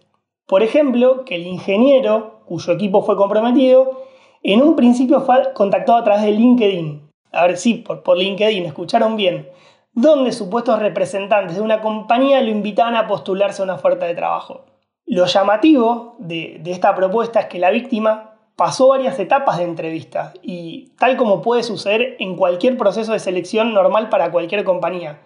Por 0.47 0.63
ejemplo, 0.63 1.25
que 1.25 1.35
el 1.35 1.45
ingeniero 1.45 2.41
cuyo 2.45 2.73
equipo 2.73 3.03
fue 3.03 3.15
comprometido, 3.15 4.01
en 4.41 4.61
un 4.61 4.75
principio 4.75 5.21
fue 5.21 5.53
contactado 5.53 5.99
a 5.99 6.03
través 6.03 6.23
de 6.23 6.31
LinkedIn. 6.31 7.09
A 7.31 7.45
ver, 7.45 7.57
sí, 7.57 7.75
por, 7.75 8.01
por 8.01 8.17
LinkedIn, 8.17 8.65
escucharon 8.65 9.15
bien. 9.15 9.47
Donde 9.93 10.31
supuestos 10.31 10.79
representantes 10.79 11.57
de 11.57 11.61
una 11.61 11.81
compañía 11.81 12.41
lo 12.41 12.49
invitaban 12.49 12.95
a 12.95 13.07
postularse 13.07 13.61
a 13.61 13.65
una 13.65 13.75
oferta 13.75 14.07
de 14.07 14.15
trabajo. 14.15 14.65
Lo 15.05 15.25
llamativo 15.25 16.15
de, 16.19 16.59
de 16.63 16.71
esta 16.71 16.95
propuesta 16.95 17.41
es 17.41 17.45
que 17.47 17.59
la 17.59 17.69
víctima 17.69 18.35
pasó 18.55 18.87
varias 18.87 19.19
etapas 19.19 19.57
de 19.57 19.63
entrevista 19.63 20.33
y 20.41 20.91
tal 20.97 21.17
como 21.17 21.41
puede 21.41 21.63
suceder 21.63 22.15
en 22.19 22.35
cualquier 22.35 22.77
proceso 22.77 23.13
de 23.13 23.19
selección 23.19 23.73
normal 23.73 24.09
para 24.09 24.31
cualquier 24.31 24.63
compañía. 24.63 25.19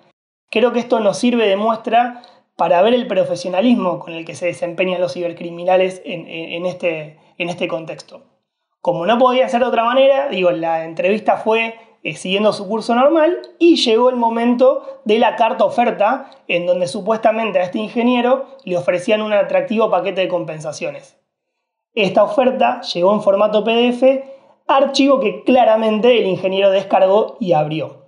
Creo 0.53 0.71
que 0.71 0.81
esto 0.81 0.99
nos 0.99 1.17
sirve 1.17 1.47
de 1.47 1.55
muestra 1.55 2.21
para 2.55 2.79
ver 2.83 2.93
el 2.93 3.07
profesionalismo 3.07 3.97
con 3.97 4.13
el 4.13 4.23
que 4.23 4.35
se 4.35 4.45
desempeñan 4.45 5.01
los 5.01 5.13
cibercriminales 5.13 5.99
en, 6.05 6.67
este, 6.67 7.17
en 7.39 7.49
este 7.49 7.67
contexto. 7.67 8.21
Como 8.79 9.07
no 9.07 9.17
podía 9.17 9.49
ser 9.49 9.61
de 9.61 9.65
otra 9.65 9.83
manera, 9.83 10.29
digo, 10.29 10.51
la 10.51 10.85
entrevista 10.85 11.37
fue 11.37 11.73
eh, 12.03 12.13
siguiendo 12.13 12.53
su 12.53 12.67
curso 12.67 12.93
normal 12.93 13.39
y 13.57 13.77
llegó 13.77 14.11
el 14.11 14.15
momento 14.15 15.01
de 15.05 15.17
la 15.17 15.37
carta 15.37 15.65
oferta 15.65 16.29
en 16.47 16.67
donde 16.67 16.85
supuestamente 16.85 17.57
a 17.57 17.63
este 17.63 17.79
ingeniero 17.79 18.45
le 18.63 18.77
ofrecían 18.77 19.23
un 19.23 19.33
atractivo 19.33 19.89
paquete 19.89 20.21
de 20.21 20.27
compensaciones. 20.27 21.19
Esta 21.95 22.23
oferta 22.23 22.81
llegó 22.81 23.11
en 23.11 23.23
formato 23.23 23.63
PDF, 23.63 24.03
archivo 24.67 25.19
que 25.19 25.43
claramente 25.45 26.19
el 26.19 26.27
ingeniero 26.27 26.69
descargó 26.69 27.37
y 27.39 27.53
abrió. 27.53 28.03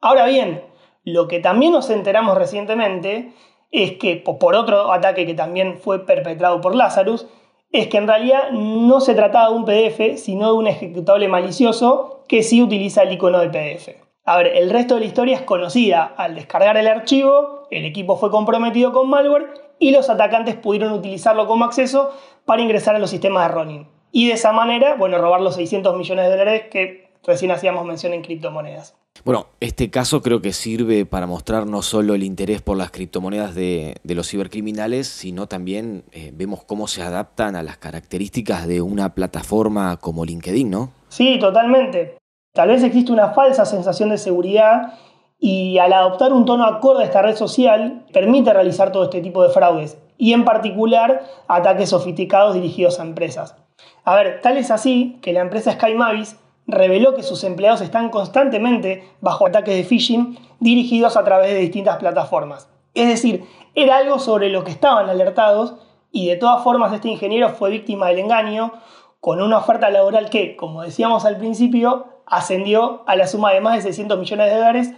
Ahora 0.00 0.26
bien, 0.26 0.72
lo 1.04 1.28
que 1.28 1.38
también 1.38 1.72
nos 1.72 1.90
enteramos 1.90 2.36
recientemente 2.36 3.32
es 3.70 3.92
que, 3.92 4.16
por 4.16 4.54
otro 4.54 4.92
ataque 4.92 5.26
que 5.26 5.34
también 5.34 5.78
fue 5.78 6.06
perpetrado 6.06 6.60
por 6.60 6.74
Lazarus, 6.74 7.26
es 7.72 7.88
que 7.88 7.98
en 7.98 8.06
realidad 8.06 8.50
no 8.52 9.00
se 9.00 9.14
trataba 9.14 9.50
de 9.50 9.56
un 9.56 9.64
PDF, 9.64 10.18
sino 10.18 10.46
de 10.46 10.52
un 10.52 10.66
ejecutable 10.68 11.28
malicioso 11.28 12.22
que 12.28 12.42
sí 12.42 12.62
utiliza 12.62 13.02
el 13.02 13.12
icono 13.12 13.40
de 13.40 13.48
PDF. 13.48 13.88
A 14.24 14.38
ver, 14.38 14.46
el 14.56 14.70
resto 14.70 14.94
de 14.94 15.00
la 15.00 15.06
historia 15.06 15.36
es 15.36 15.42
conocida. 15.42 16.14
Al 16.16 16.34
descargar 16.36 16.76
el 16.76 16.86
archivo, 16.86 17.66
el 17.70 17.84
equipo 17.84 18.16
fue 18.16 18.30
comprometido 18.30 18.92
con 18.92 19.10
malware 19.10 19.52
y 19.78 19.90
los 19.90 20.08
atacantes 20.08 20.54
pudieron 20.54 20.92
utilizarlo 20.92 21.46
como 21.46 21.64
acceso 21.64 22.10
para 22.46 22.62
ingresar 22.62 22.94
a 22.94 23.00
los 23.00 23.10
sistemas 23.10 23.48
de 23.48 23.54
Ronin. 23.54 23.88
Y 24.12 24.28
de 24.28 24.34
esa 24.34 24.52
manera, 24.52 24.94
bueno, 24.94 25.18
robar 25.18 25.40
los 25.40 25.56
600 25.56 25.96
millones 25.96 26.26
de 26.26 26.30
dólares 26.30 26.62
que 26.70 27.03
recién 27.26 27.50
hacíamos 27.50 27.84
mención 27.84 28.12
en 28.12 28.22
criptomonedas. 28.22 28.94
Bueno, 29.24 29.46
este 29.60 29.90
caso 29.90 30.20
creo 30.22 30.42
que 30.42 30.52
sirve 30.52 31.06
para 31.06 31.26
mostrar 31.26 31.66
no 31.66 31.82
solo 31.82 32.14
el 32.14 32.24
interés 32.24 32.60
por 32.62 32.76
las 32.76 32.90
criptomonedas 32.90 33.54
de, 33.54 34.00
los 34.04 34.28
cibercriminales, 34.28 35.06
sino 35.06 35.46
también 35.46 36.04
eh, 36.12 36.30
vemos 36.34 36.64
cómo 36.64 36.88
se 36.88 37.02
adaptan 37.02 37.56
a 37.56 37.62
las 37.62 37.78
características 37.78 38.66
de 38.66 38.82
una 38.82 39.14
plataforma 39.14 39.96
como 39.98 40.24
LinkedIn, 40.24 40.68
¿no? 40.68 40.92
Sí, 41.08 41.38
totalmente. 41.38 42.18
Tal 42.52 42.68
vez 42.68 42.82
existe 42.82 43.12
una 43.12 43.30
falsa 43.30 43.64
sensación 43.64 44.10
de 44.10 44.18
seguridad 44.18 44.94
y 45.38 45.78
al 45.78 45.92
adoptar 45.92 46.32
un 46.32 46.44
tono 46.44 46.64
acorde 46.64 47.04
a 47.04 47.06
esta 47.06 47.22
red 47.22 47.36
social 47.36 48.04
permite 48.12 48.52
realizar 48.52 48.92
todo 48.92 49.04
este 49.04 49.20
tipo 49.20 49.42
de 49.42 49.48
fraudes 49.48 49.96
y 50.18 50.32
en 50.32 50.44
particular 50.44 51.24
ataques 51.48 51.90
sofisticados 51.90 52.54
dirigidos 52.54 53.00
a 53.00 53.04
empresas. 53.04 53.56
A 54.04 54.14
ver, 54.14 54.40
tal 54.42 54.56
es 54.58 54.70
así 54.70 55.18
que 55.22 55.32
la 55.32 55.40
empresa 55.40 55.72
SkyMavis 55.72 56.36
reveló 56.66 57.14
que 57.14 57.22
sus 57.22 57.44
empleados 57.44 57.80
están 57.80 58.10
constantemente 58.10 59.08
bajo 59.20 59.46
ataques 59.46 59.76
de 59.76 59.84
phishing 59.84 60.38
dirigidos 60.60 61.16
a 61.16 61.24
través 61.24 61.50
de 61.50 61.58
distintas 61.58 61.98
plataformas. 61.98 62.68
Es 62.94 63.08
decir, 63.08 63.44
era 63.74 63.96
algo 63.96 64.18
sobre 64.18 64.48
lo 64.48 64.64
que 64.64 64.70
estaban 64.70 65.08
alertados 65.08 65.74
y 66.10 66.28
de 66.28 66.36
todas 66.36 66.62
formas 66.62 66.92
este 66.92 67.08
ingeniero 67.08 67.50
fue 67.50 67.70
víctima 67.70 68.08
del 68.08 68.20
engaño 68.20 68.72
con 69.20 69.42
una 69.42 69.58
oferta 69.58 69.90
laboral 69.90 70.30
que, 70.30 70.54
como 70.54 70.82
decíamos 70.82 71.24
al 71.24 71.38
principio, 71.38 72.06
ascendió 72.26 73.02
a 73.06 73.16
la 73.16 73.26
suma 73.26 73.52
de 73.52 73.60
más 73.60 73.76
de 73.76 73.82
600 73.82 74.18
millones 74.18 74.50
de 74.50 74.56
dólares, 74.56 74.92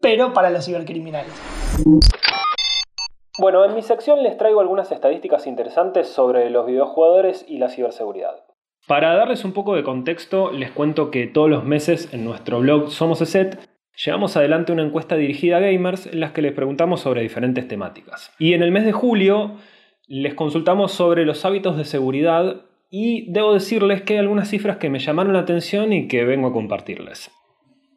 pero 0.00 0.32
para 0.32 0.50
los 0.50 0.64
cibercriminales. 0.64 1.32
Bueno, 3.38 3.64
en 3.64 3.74
mi 3.74 3.82
sección 3.82 4.22
les 4.22 4.36
traigo 4.36 4.60
algunas 4.60 4.92
estadísticas 4.92 5.46
interesantes 5.46 6.08
sobre 6.08 6.48
los 6.50 6.66
videojugadores 6.66 7.44
y 7.48 7.58
la 7.58 7.68
ciberseguridad. 7.68 8.51
Para 8.86 9.14
darles 9.14 9.44
un 9.44 9.52
poco 9.52 9.76
de 9.76 9.84
contexto, 9.84 10.50
les 10.50 10.72
cuento 10.72 11.10
que 11.10 11.28
todos 11.28 11.48
los 11.48 11.64
meses 11.64 12.12
en 12.12 12.24
nuestro 12.24 12.60
blog 12.60 12.90
Somos 12.90 13.20
ESET 13.20 13.58
llevamos 13.94 14.36
adelante 14.36 14.72
una 14.72 14.82
encuesta 14.82 15.16
dirigida 15.16 15.58
a 15.58 15.60
gamers 15.60 16.06
en 16.06 16.18
las 16.18 16.32
que 16.32 16.42
les 16.42 16.52
preguntamos 16.52 17.00
sobre 17.00 17.22
diferentes 17.22 17.68
temáticas. 17.68 18.34
Y 18.40 18.54
en 18.54 18.62
el 18.62 18.72
mes 18.72 18.84
de 18.84 18.92
julio 18.92 19.56
les 20.08 20.34
consultamos 20.34 20.92
sobre 20.92 21.24
los 21.24 21.44
hábitos 21.44 21.76
de 21.76 21.84
seguridad 21.84 22.62
y 22.90 23.30
debo 23.32 23.54
decirles 23.54 24.02
que 24.02 24.14
hay 24.14 24.18
algunas 24.18 24.48
cifras 24.48 24.78
que 24.78 24.90
me 24.90 24.98
llamaron 24.98 25.32
la 25.32 25.40
atención 25.40 25.92
y 25.92 26.08
que 26.08 26.24
vengo 26.24 26.48
a 26.48 26.52
compartirles. 26.52 27.30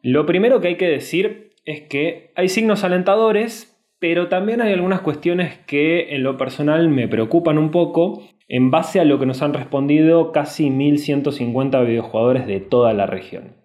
Lo 0.02 0.24
primero 0.24 0.60
que 0.60 0.68
hay 0.68 0.76
que 0.76 0.88
decir 0.88 1.50
es 1.64 1.82
que 1.82 2.32
hay 2.36 2.48
signos 2.48 2.84
alentadores, 2.84 3.76
pero 3.98 4.28
también 4.28 4.60
hay 4.60 4.72
algunas 4.72 5.00
cuestiones 5.00 5.58
que 5.66 6.14
en 6.14 6.22
lo 6.22 6.36
personal 6.36 6.88
me 6.88 7.08
preocupan 7.08 7.58
un 7.58 7.72
poco 7.72 8.22
en 8.48 8.70
base 8.70 9.00
a 9.00 9.04
lo 9.04 9.18
que 9.18 9.26
nos 9.26 9.42
han 9.42 9.54
respondido 9.54 10.32
casi 10.32 10.70
1150 10.70 11.80
videojugadores 11.80 12.46
de 12.46 12.60
toda 12.60 12.92
la 12.92 13.06
región. 13.06 13.56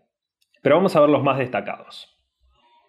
Pero 0.62 0.76
vamos 0.76 0.96
a 0.96 1.02
ver 1.02 1.10
los 1.10 1.24
más 1.24 1.38
destacados. 1.38 2.18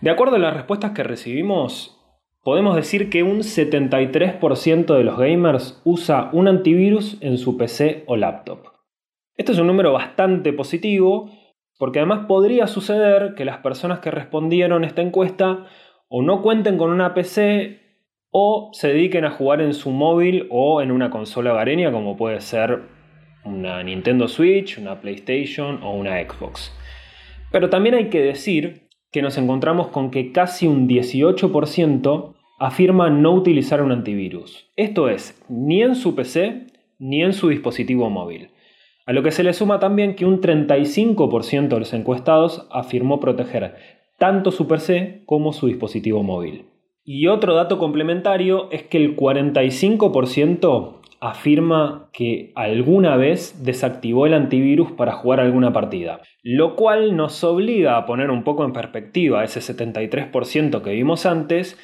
De 0.00 0.10
acuerdo 0.10 0.36
a 0.36 0.40
las 0.40 0.54
respuestas 0.54 0.92
que 0.92 1.02
recibimos, 1.02 2.00
podemos 2.42 2.74
decir 2.76 3.08
que 3.08 3.22
un 3.22 3.40
73% 3.40 4.96
de 4.96 5.04
los 5.04 5.18
gamers 5.18 5.80
usa 5.84 6.30
un 6.32 6.48
antivirus 6.48 7.18
en 7.20 7.38
su 7.38 7.56
PC 7.56 8.04
o 8.06 8.16
laptop. 8.16 8.66
Este 9.36 9.52
es 9.52 9.58
un 9.58 9.66
número 9.66 9.92
bastante 9.92 10.52
positivo 10.52 11.30
porque 11.78 11.98
además 11.98 12.26
podría 12.26 12.66
suceder 12.66 13.34
que 13.34 13.44
las 13.44 13.58
personas 13.58 14.00
que 14.00 14.10
respondieron 14.10 14.84
esta 14.84 15.02
encuesta 15.02 15.66
o 16.08 16.22
no 16.22 16.42
cuenten 16.42 16.78
con 16.78 16.90
una 16.90 17.14
PC 17.14 17.81
o 18.32 18.70
se 18.72 18.88
dediquen 18.88 19.24
a 19.24 19.30
jugar 19.30 19.60
en 19.60 19.74
su 19.74 19.90
móvil 19.90 20.48
o 20.50 20.82
en 20.82 20.90
una 20.90 21.10
consola 21.10 21.52
hogareña 21.52 21.92
como 21.92 22.16
puede 22.16 22.40
ser 22.40 22.80
una 23.44 23.82
Nintendo 23.82 24.26
Switch, 24.26 24.78
una 24.78 25.00
PlayStation 25.00 25.82
o 25.82 25.92
una 25.92 26.18
Xbox. 26.18 26.74
Pero 27.52 27.68
también 27.68 27.94
hay 27.94 28.08
que 28.08 28.22
decir 28.22 28.88
que 29.12 29.22
nos 29.22 29.36
encontramos 29.36 29.88
con 29.88 30.10
que 30.10 30.32
casi 30.32 30.66
un 30.66 30.88
18% 30.88 32.34
afirma 32.58 33.10
no 33.10 33.32
utilizar 33.32 33.82
un 33.82 33.92
antivirus. 33.92 34.70
Esto 34.76 35.10
es, 35.10 35.40
ni 35.48 35.82
en 35.82 35.94
su 35.94 36.14
PC 36.14 36.66
ni 36.98 37.22
en 37.22 37.34
su 37.34 37.48
dispositivo 37.48 38.08
móvil. 38.08 38.50
A 39.04 39.12
lo 39.12 39.22
que 39.22 39.32
se 39.32 39.42
le 39.42 39.52
suma 39.52 39.80
también 39.80 40.14
que 40.14 40.24
un 40.24 40.40
35% 40.40 41.68
de 41.68 41.78
los 41.80 41.92
encuestados 41.92 42.66
afirmó 42.70 43.20
proteger 43.20 43.74
tanto 44.18 44.52
su 44.52 44.68
PC 44.68 45.22
como 45.26 45.52
su 45.52 45.66
dispositivo 45.66 46.22
móvil. 46.22 46.71
Y 47.04 47.26
otro 47.26 47.54
dato 47.54 47.78
complementario 47.78 48.70
es 48.70 48.84
que 48.84 48.98
el 48.98 49.16
45% 49.16 51.00
afirma 51.20 52.10
que 52.12 52.52
alguna 52.56 53.16
vez 53.16 53.64
desactivó 53.64 54.26
el 54.26 54.34
antivirus 54.34 54.90
para 54.92 55.12
jugar 55.12 55.40
alguna 55.40 55.72
partida, 55.72 56.20
lo 56.42 56.74
cual 56.74 57.16
nos 57.16 57.44
obliga 57.44 57.96
a 57.96 58.06
poner 58.06 58.30
un 58.30 58.42
poco 58.42 58.64
en 58.64 58.72
perspectiva 58.72 59.44
ese 59.44 59.60
73% 59.60 60.82
que 60.82 60.90
vimos 60.90 61.24
antes 61.24 61.78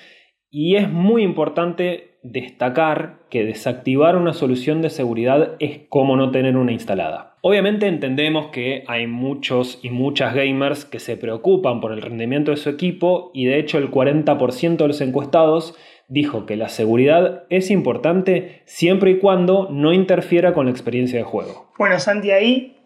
y 0.50 0.74
es 0.76 0.90
muy 0.90 1.22
importante 1.22 2.07
destacar 2.22 3.20
que 3.30 3.44
desactivar 3.44 4.16
una 4.16 4.32
solución 4.32 4.82
de 4.82 4.90
seguridad 4.90 5.52
es 5.60 5.80
como 5.88 6.16
no 6.16 6.30
tener 6.30 6.56
una 6.56 6.72
instalada. 6.72 7.36
Obviamente 7.42 7.86
entendemos 7.86 8.48
que 8.48 8.84
hay 8.88 9.06
muchos 9.06 9.78
y 9.82 9.90
muchas 9.90 10.34
gamers 10.34 10.84
que 10.84 10.98
se 10.98 11.16
preocupan 11.16 11.80
por 11.80 11.92
el 11.92 12.02
rendimiento 12.02 12.50
de 12.50 12.56
su 12.56 12.68
equipo 12.68 13.30
y 13.32 13.46
de 13.46 13.58
hecho 13.58 13.78
el 13.78 13.90
40% 13.90 14.76
de 14.76 14.88
los 14.88 15.00
encuestados 15.00 15.76
dijo 16.08 16.46
que 16.46 16.56
la 16.56 16.68
seguridad 16.68 17.44
es 17.50 17.70
importante 17.70 18.62
siempre 18.64 19.12
y 19.12 19.18
cuando 19.18 19.68
no 19.70 19.92
interfiera 19.92 20.52
con 20.52 20.66
la 20.66 20.72
experiencia 20.72 21.18
de 21.18 21.24
juego. 21.24 21.70
Bueno, 21.78 21.98
Santi, 22.00 22.30
ahí, 22.32 22.76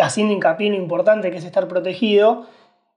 haciendo 0.00 0.34
hincapié 0.34 0.66
en 0.66 0.74
lo 0.74 0.82
importante 0.82 1.30
que 1.30 1.38
es 1.38 1.44
estar 1.44 1.68
protegido, 1.68 2.46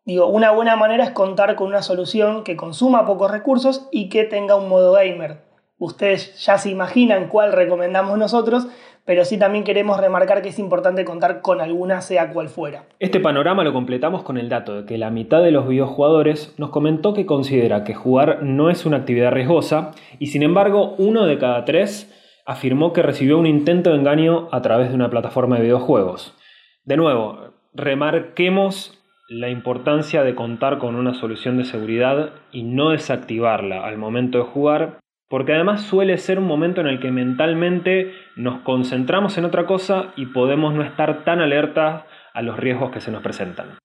Digo, 0.06 0.28
una 0.28 0.52
buena 0.52 0.76
manera 0.76 1.04
es 1.04 1.10
contar 1.10 1.56
con 1.56 1.66
una 1.66 1.82
solución 1.82 2.44
que 2.44 2.56
consuma 2.56 3.08
pocos 3.08 3.32
recursos 3.32 3.88
y 3.92 4.10
que 4.10 4.24
tenga 4.24 4.56
un 4.56 4.70
modo 4.70 4.92
gamer. 4.92 5.45
Ustedes 5.78 6.44
ya 6.46 6.58
se 6.58 6.70
imaginan 6.70 7.28
cuál 7.28 7.52
recomendamos 7.52 8.18
nosotros, 8.18 8.68
pero 9.06 9.26
sí 9.26 9.38
también 9.38 9.64
queremos 9.64 10.00
remarcar 10.00 10.42
que 10.42 10.50
es 10.50 10.58
importante 10.58 11.06
contar 11.06 11.42
con 11.42 11.62
alguna 11.62 12.02
sea 12.02 12.32
cual 12.32 12.50
fuera. 12.50 12.86
Este 13.00 13.20
panorama 13.20 13.64
lo 13.64 13.74
completamos 13.74 14.24
con 14.24 14.38
el 14.38 14.50
dato 14.50 14.82
de 14.82 14.86
que 14.86 14.98
la 14.98 15.12
mitad 15.12 15.44
de 15.44 15.52
los 15.52 15.68
videojugadores 15.68 16.56
nos 16.58 16.70
comentó 16.70 17.14
que 17.14 17.26
considera 17.26 17.84
que 17.84 17.94
jugar 17.94 18.42
no 18.42 18.70
es 18.70 18.86
una 18.86 18.98
actividad 18.98 19.32
riesgosa 19.32 19.92
y 20.18 20.28
sin 20.28 20.44
embargo 20.44 20.96
uno 20.98 21.26
de 21.26 21.38
cada 21.38 21.66
tres 21.66 22.12
afirmó 22.46 22.94
que 22.94 23.02
recibió 23.02 23.38
un 23.38 23.48
intento 23.48 23.92
de 23.92 23.98
engaño 23.98 24.48
a 24.52 24.62
través 24.62 24.90
de 24.90 24.96
una 24.96 25.10
plataforma 25.10 25.58
de 25.58 25.64
videojuegos. 25.64 26.36
De 26.84 26.98
nuevo, 26.98 27.50
remarquemos 27.74 28.98
la 29.28 29.50
importancia 29.50 30.24
de 30.24 30.36
contar 30.36 30.78
con 30.78 30.96
una 30.96 31.16
solución 31.16 31.58
de 31.58 31.66
seguridad 31.66 32.30
y 32.52 32.64
no 32.64 32.92
desactivarla 32.92 33.84
al 33.86 33.98
momento 33.98 34.38
de 34.38 34.44
jugar, 34.44 35.00
porque 35.28 35.54
además 35.54 35.82
suele 35.82 36.18
ser 36.18 36.40
un 36.40 36.46
momento 36.46 36.82
en 36.82 36.88
el 36.88 37.00
que 37.00 37.12
mentalmente 37.12 38.12
nos 38.36 38.62
concentramos 38.62 39.38
en 39.38 39.46
otra 39.46 39.66
cosa 39.66 40.14
y 40.16 40.28
podemos 40.28 40.74
no 40.74 40.84
estar 40.84 41.24
tan 41.24 41.42
alertas 41.42 42.04
a 42.34 42.42
los 42.42 42.58
riesgos 42.58 42.92
que 42.92 43.02
se 43.02 43.12
nos 43.12 43.24
presentan. 43.24 43.78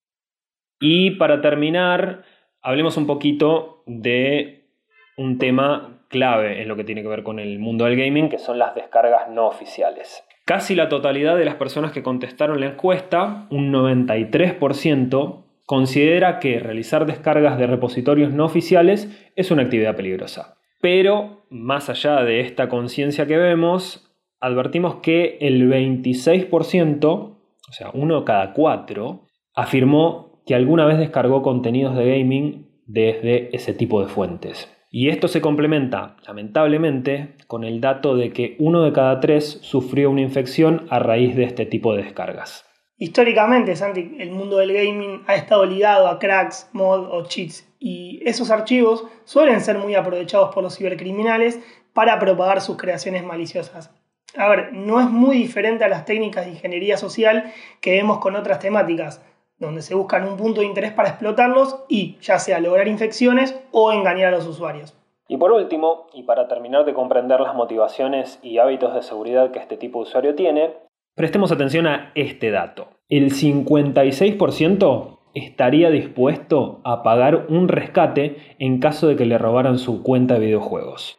Y 0.81 1.13
para 1.13 1.41
terminar, 1.41 2.25
hablemos 2.63 2.97
un 2.97 3.07
poquito 3.07 3.83
de 3.87 4.69
un 5.17 5.39
tema 5.39 6.05
clave 6.09 6.61
en 6.61 6.69
lo 6.69 6.77
que 6.77 6.85
tiene 6.85 7.03
que 7.03 7.09
ver 7.09 7.23
con 7.23 7.39
el 7.39 7.59
mundo 7.59 7.85
del 7.85 7.97
gaming, 7.97 8.29
que 8.29 8.39
son 8.39 8.59
las 8.59 8.75
descargas 8.75 9.29
no 9.31 9.47
oficiales. 9.47 10.25
Casi 10.45 10.75
la 10.75 10.89
totalidad 10.89 11.37
de 11.37 11.45
las 11.45 11.55
personas 11.55 11.93
que 11.93 12.03
contestaron 12.03 12.61
la 12.61 12.67
encuesta, 12.67 13.47
un 13.51 13.73
93%, 13.73 15.45
considera 15.65 16.41
que 16.41 16.59
realizar 16.59 17.07
descargas 17.07 17.57
de 17.57 17.69
repositorios 17.69 18.33
no 18.33 18.47
oficiales 18.47 19.31
es 19.37 19.53
una 19.53 19.63
actividad 19.63 19.95
peligrosa. 19.95 20.60
Pero 20.81 21.45
más 21.51 21.91
allá 21.91 22.23
de 22.23 22.41
esta 22.41 22.69
conciencia 22.69 23.27
que 23.27 23.37
vemos, 23.37 24.11
advertimos 24.41 24.97
que 24.97 25.39
el 25.41 25.69
26%, 25.69 27.05
o 27.07 27.73
sea, 27.73 27.91
uno 27.93 28.25
cada 28.25 28.53
cuatro, 28.53 29.27
afirmó 29.55 30.43
que 30.47 30.55
alguna 30.55 30.87
vez 30.87 30.99
descargó 30.99 31.43
contenidos 31.43 31.97
de 31.97 32.19
gaming 32.19 32.67
desde 32.87 33.55
ese 33.55 33.75
tipo 33.75 34.01
de 34.01 34.09
fuentes. 34.09 34.75
Y 34.91 35.09
esto 35.09 35.29
se 35.29 35.41
complementa, 35.41 36.17
lamentablemente, 36.27 37.37
con 37.47 37.63
el 37.63 37.81
dato 37.81 38.17
de 38.17 38.33
que 38.33 38.57
uno 38.59 38.83
de 38.83 38.93
cada 38.93 39.21
tres 39.21 39.61
sufrió 39.63 40.11
una 40.11 40.23
infección 40.23 40.87
a 40.91 40.99
raíz 40.99 41.37
de 41.37 41.45
este 41.45 41.67
tipo 41.67 41.95
de 41.95 42.03
descargas. 42.03 42.70
Históricamente, 43.03 43.77
Santi, 43.77 44.15
el 44.19 44.31
mundo 44.31 44.59
del 44.59 44.75
gaming 44.75 45.25
ha 45.27 45.35
estado 45.35 45.65
ligado 45.65 46.07
a 46.07 46.19
cracks, 46.19 46.69
mod 46.75 47.09
o 47.11 47.25
cheats, 47.25 47.67
y 47.79 48.21
esos 48.29 48.51
archivos 48.51 49.07
suelen 49.25 49.63
ser 49.63 49.79
muy 49.79 49.95
aprovechados 49.95 50.55
por 50.55 50.63
los 50.63 50.77
cibercriminales 50.77 51.59
para 51.95 52.19
propagar 52.19 52.61
sus 52.61 52.77
creaciones 52.77 53.25
maliciosas. 53.25 53.91
A 54.37 54.51
ver, 54.51 54.75
no 54.75 55.01
es 55.01 55.09
muy 55.09 55.39
diferente 55.39 55.83
a 55.83 55.89
las 55.89 56.05
técnicas 56.05 56.45
de 56.45 56.51
ingeniería 56.51 56.99
social 56.99 57.51
que 57.81 57.93
vemos 57.93 58.19
con 58.19 58.37
otras 58.37 58.59
temáticas, 58.59 59.25
donde 59.57 59.81
se 59.81 59.95
buscan 59.95 60.29
un 60.29 60.37
punto 60.37 60.61
de 60.61 60.67
interés 60.67 60.93
para 60.93 61.09
explotarlos 61.09 61.85
y 61.89 62.19
ya 62.21 62.39
sea 62.39 62.61
lograr 62.61 62.87
infecciones 62.87 63.59
o 63.73 63.93
engañar 63.93 64.35
a 64.35 64.37
los 64.37 64.47
usuarios. 64.47 64.95
Y 65.27 65.39
por 65.39 65.53
último, 65.53 66.09
y 66.13 66.25
para 66.25 66.49
terminar 66.49 66.85
de 66.85 66.93
comprender 66.93 67.41
las 67.41 67.55
motivaciones 67.55 68.39
y 68.43 68.59
hábitos 68.59 68.93
de 68.95 69.03
seguridad 69.03 69.53
que 69.53 69.59
este 69.59 69.79
tipo 69.79 70.01
de 70.01 70.03
usuario 70.03 70.35
tiene, 70.35 70.75
prestemos 71.15 71.53
atención 71.53 71.87
a 71.87 72.13
este 72.15 72.51
dato. 72.51 72.91
El 73.09 73.33
56% 73.33 75.19
estaría 75.35 75.91
dispuesto 75.91 76.81
a 76.85 77.03
pagar 77.03 77.47
un 77.49 77.69
rescate 77.69 78.37
en 78.59 78.79
caso 78.79 79.09
de 79.09 79.17
que 79.17 79.27
le 79.27 79.39
robaran 79.39 79.79
su 79.79 80.03
cuenta 80.03 80.35
de 80.35 80.47
videojuegos. 80.47 81.19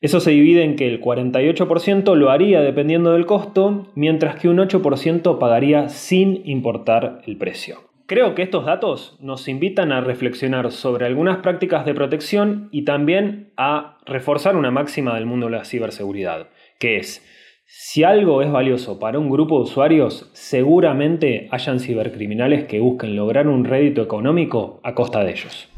Eso 0.00 0.20
se 0.20 0.32
divide 0.32 0.64
en 0.64 0.76
que 0.76 0.86
el 0.86 1.00
48% 1.00 2.14
lo 2.14 2.30
haría 2.30 2.60
dependiendo 2.60 3.12
del 3.12 3.24
costo, 3.24 3.86
mientras 3.94 4.36
que 4.36 4.50
un 4.50 4.58
8% 4.58 5.38
pagaría 5.38 5.88
sin 5.88 6.42
importar 6.44 7.22
el 7.26 7.38
precio. 7.38 7.78
Creo 8.06 8.34
que 8.34 8.42
estos 8.42 8.66
datos 8.66 9.16
nos 9.18 9.48
invitan 9.48 9.90
a 9.90 10.02
reflexionar 10.02 10.70
sobre 10.72 11.06
algunas 11.06 11.38
prácticas 11.38 11.86
de 11.86 11.94
protección 11.94 12.68
y 12.70 12.84
también 12.84 13.54
a 13.56 13.96
reforzar 14.04 14.56
una 14.56 14.70
máxima 14.70 15.14
del 15.14 15.24
mundo 15.24 15.46
de 15.46 15.52
la 15.52 15.64
ciberseguridad, 15.64 16.48
que 16.78 16.98
es, 16.98 17.24
si 17.66 18.04
algo 18.04 18.42
es 18.42 18.50
valioso 18.50 18.98
para 18.98 19.18
un 19.18 19.30
grupo 19.30 19.56
de 19.56 19.64
usuarios, 19.64 20.30
seguramente 20.32 21.48
hayan 21.50 21.80
cibercriminales 21.80 22.64
que 22.64 22.80
busquen 22.80 23.16
lograr 23.16 23.48
un 23.48 23.64
rédito 23.64 24.02
económico 24.02 24.80
a 24.82 24.94
costa 24.94 25.24
de 25.24 25.30
ellos. 25.32 25.68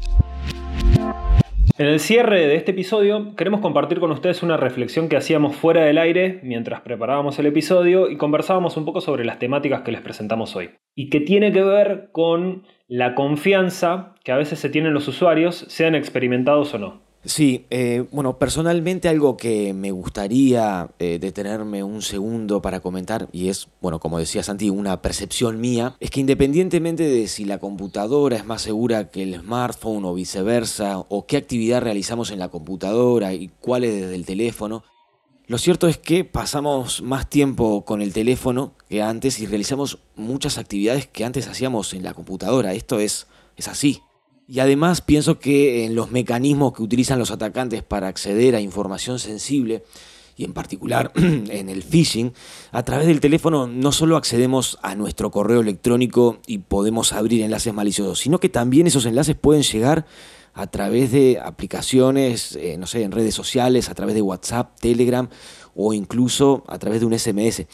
En 1.79 1.85
el 1.85 1.99
cierre 1.99 2.47
de 2.47 2.55
este 2.55 2.71
episodio 2.71 3.35
queremos 3.35 3.61
compartir 3.61 3.99
con 3.99 4.09
ustedes 4.09 4.41
una 4.41 4.57
reflexión 4.57 5.09
que 5.09 5.15
hacíamos 5.15 5.55
fuera 5.55 5.85
del 5.85 5.99
aire 5.99 6.39
mientras 6.41 6.81
preparábamos 6.81 7.37
el 7.37 7.45
episodio 7.45 8.09
y 8.09 8.17
conversábamos 8.17 8.77
un 8.77 8.85
poco 8.85 8.99
sobre 8.99 9.25
las 9.25 9.37
temáticas 9.37 9.81
que 9.81 9.91
les 9.91 10.01
presentamos 10.01 10.55
hoy. 10.55 10.71
Y 10.95 11.09
que 11.11 11.19
tiene 11.19 11.51
que 11.51 11.61
ver 11.61 12.09
con 12.11 12.63
la 12.87 13.13
confianza 13.13 14.15
que 14.23 14.31
a 14.31 14.37
veces 14.37 14.57
se 14.57 14.69
tienen 14.69 14.93
los 14.93 15.07
usuarios, 15.07 15.65
sean 15.67 15.93
experimentados 15.93 16.73
o 16.73 16.79
no. 16.79 17.06
Sí, 17.27 17.65
eh, 17.71 18.05
bueno, 18.11 18.39
personalmente 18.39 19.09
algo 19.09 19.35
que 19.35 19.73
me 19.73 19.91
gustaría 19.91 20.89
eh, 20.97 21.19
detenerme 21.19 21.83
un 21.83 22.01
segundo 22.01 22.61
para 22.61 22.79
comentar, 22.79 23.27
y 23.33 23.49
es, 23.49 23.67
bueno, 23.81 23.99
como 23.99 24.17
decía 24.17 24.43
Santi, 24.43 24.69
una 24.69 25.01
percepción 25.01 25.59
mía, 25.59 25.97
es 25.99 26.09
que 26.09 26.21
independientemente 26.21 27.03
de 27.03 27.27
si 27.27 27.43
la 27.43 27.57
computadora 27.57 28.37
es 28.37 28.45
más 28.45 28.61
segura 28.61 29.09
que 29.09 29.23
el 29.23 29.41
smartphone 29.41 30.05
o 30.05 30.13
viceversa, 30.13 30.99
o 30.99 31.25
qué 31.25 31.35
actividad 31.35 31.81
realizamos 31.81 32.31
en 32.31 32.39
la 32.39 32.47
computadora 32.47 33.33
y 33.33 33.49
cuál 33.59 33.83
es 33.83 33.93
desde 33.93 34.15
el 34.15 34.25
teléfono, 34.25 34.85
lo 35.47 35.57
cierto 35.57 35.89
es 35.89 35.97
que 35.97 36.23
pasamos 36.23 37.01
más 37.01 37.29
tiempo 37.29 37.83
con 37.83 38.01
el 38.01 38.13
teléfono 38.13 38.73
que 38.87 39.01
antes 39.01 39.41
y 39.41 39.47
realizamos 39.47 39.99
muchas 40.15 40.57
actividades 40.57 41.07
que 41.07 41.25
antes 41.25 41.47
hacíamos 41.47 41.93
en 41.93 42.03
la 42.03 42.13
computadora. 42.13 42.73
Esto 42.73 42.99
es, 42.99 43.27
es 43.57 43.67
así. 43.67 44.01
Y 44.47 44.59
además 44.59 45.01
pienso 45.01 45.39
que 45.39 45.83
en 45.83 45.93
los 45.93 46.09
mecanismos 46.11 46.73
que 46.73 46.81
utilizan 46.81 47.19
los 47.19 47.31
atacantes 47.31 47.83
para 47.83 48.07
acceder 48.07 48.55
a 48.55 48.61
información 48.61 49.19
sensible, 49.19 49.83
y 50.37 50.45
en 50.45 50.53
particular 50.53 51.11
en 51.15 51.67
el 51.67 51.83
phishing, 51.83 52.31
a 52.71 52.83
través 52.83 53.07
del 53.07 53.19
teléfono 53.19 53.67
no 53.67 53.91
solo 53.91 54.15
accedemos 54.15 54.77
a 54.83 54.95
nuestro 54.95 55.31
correo 55.31 55.59
electrónico 55.59 56.39
y 56.47 56.59
podemos 56.59 57.11
abrir 57.11 57.41
enlaces 57.41 57.73
maliciosos, 57.73 58.19
sino 58.19 58.39
que 58.39 58.47
también 58.47 58.87
esos 58.87 59.05
enlaces 59.05 59.35
pueden 59.35 59.63
llegar 59.63 60.05
a 60.53 60.67
través 60.67 61.11
de 61.11 61.39
aplicaciones, 61.43 62.55
eh, 62.55 62.77
no 62.79 62.87
sé, 62.87 63.03
en 63.03 63.11
redes 63.11 63.35
sociales, 63.35 63.89
a 63.89 63.95
través 63.95 64.15
de 64.15 64.21
WhatsApp, 64.21 64.79
Telegram 64.79 65.27
o 65.75 65.93
incluso 65.93 66.63
a 66.67 66.79
través 66.79 66.99
de 66.99 67.05
un 67.05 67.17
SMS. 67.17 67.65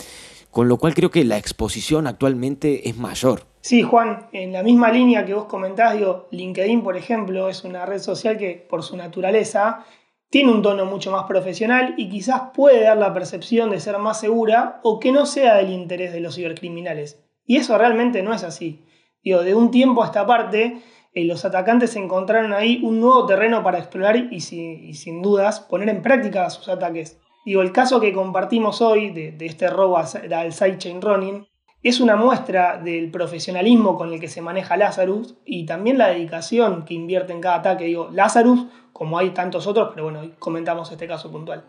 Con 0.54 0.68
lo 0.68 0.78
cual 0.78 0.94
creo 0.94 1.10
que 1.10 1.24
la 1.24 1.40
exposición 1.40 2.06
actualmente 2.06 2.88
es 2.88 2.96
mayor. 2.96 3.48
Sí, 3.62 3.82
Juan, 3.82 4.28
en 4.34 4.54
la 4.54 4.62
misma 4.62 4.92
línea 4.92 5.26
que 5.26 5.34
vos 5.34 5.46
comentás, 5.46 5.98
digo, 5.98 6.28
LinkedIn, 6.30 6.84
por 6.84 6.96
ejemplo, 6.96 7.50
es 7.50 7.64
una 7.64 7.88
red 7.88 7.98
social 7.98 8.38
que 8.38 8.64
por 8.70 8.84
su 8.84 8.96
naturaleza 8.96 9.84
tiene 10.30 10.52
un 10.52 10.62
tono 10.62 10.86
mucho 10.86 11.12
más 11.12 11.24
profesional 11.24 11.96
y 11.98 12.08
quizás 12.08 12.52
puede 12.54 12.84
dar 12.84 12.98
la 12.98 13.16
percepción 13.16 13.72
de 13.72 13.80
ser 13.80 13.98
más 13.98 14.20
segura 14.20 14.80
o 14.84 15.00
que 15.00 15.12
no 15.12 15.26
sea 15.26 15.56
del 15.56 15.72
interés 15.72 16.14
de 16.14 16.20
los 16.20 16.36
cibercriminales. 16.36 17.26
Y 17.48 17.58
eso 17.58 17.76
realmente 17.76 18.22
no 18.22 18.32
es 18.32 18.44
así. 18.44 18.86
Digo, 19.24 19.42
de 19.42 19.56
un 19.56 19.72
tiempo 19.72 20.04
a 20.04 20.06
esta 20.06 20.28
parte, 20.28 20.84
eh, 21.16 21.26
los 21.26 21.46
atacantes 21.46 21.96
encontraron 21.96 22.54
ahí 22.54 22.80
un 22.84 23.00
nuevo 23.00 23.26
terreno 23.26 23.64
para 23.64 23.80
explorar 23.80 24.18
y, 24.32 24.40
sin 24.42 25.22
dudas 25.24 25.62
poner 25.62 25.90
en 25.90 26.04
práctica 26.04 26.48
sus 26.52 26.70
ataques. 26.70 27.20
Digo, 27.46 27.62
el 27.62 27.72
caso 27.72 28.00
que 28.00 28.14
compartimos 28.14 28.82
hoy 28.82 29.10
de, 29.12 29.36
este 29.40 29.70
robo 29.70 29.98
al 29.98 30.54
sidechain 30.54 31.02
running 31.02 31.46
es 31.84 32.00
una 32.00 32.16
muestra 32.16 32.78
del 32.78 33.12
profesionalismo 33.12 33.98
con 33.98 34.14
el 34.14 34.20
que 34.20 34.30
se 34.30 34.42
maneja 34.42 34.78
Lazarus 34.78 35.36
y 35.46 35.66
también 35.66 35.98
la 35.98 36.08
dedicación 36.08 36.86
que 36.86 36.94
invierte 36.94 37.34
en 37.34 37.42
cada 37.42 37.58
ataque. 37.58 37.84
Digo, 37.84 38.10
Lazarus, 38.12 38.68
como 38.94 39.20
hay 39.20 39.32
tantos 39.32 39.68
otros, 39.68 39.90
pero 39.94 40.06
bueno, 40.06 40.32
comentamos 40.40 40.90
este 40.92 41.08
caso 41.08 41.30
puntual. 41.30 41.66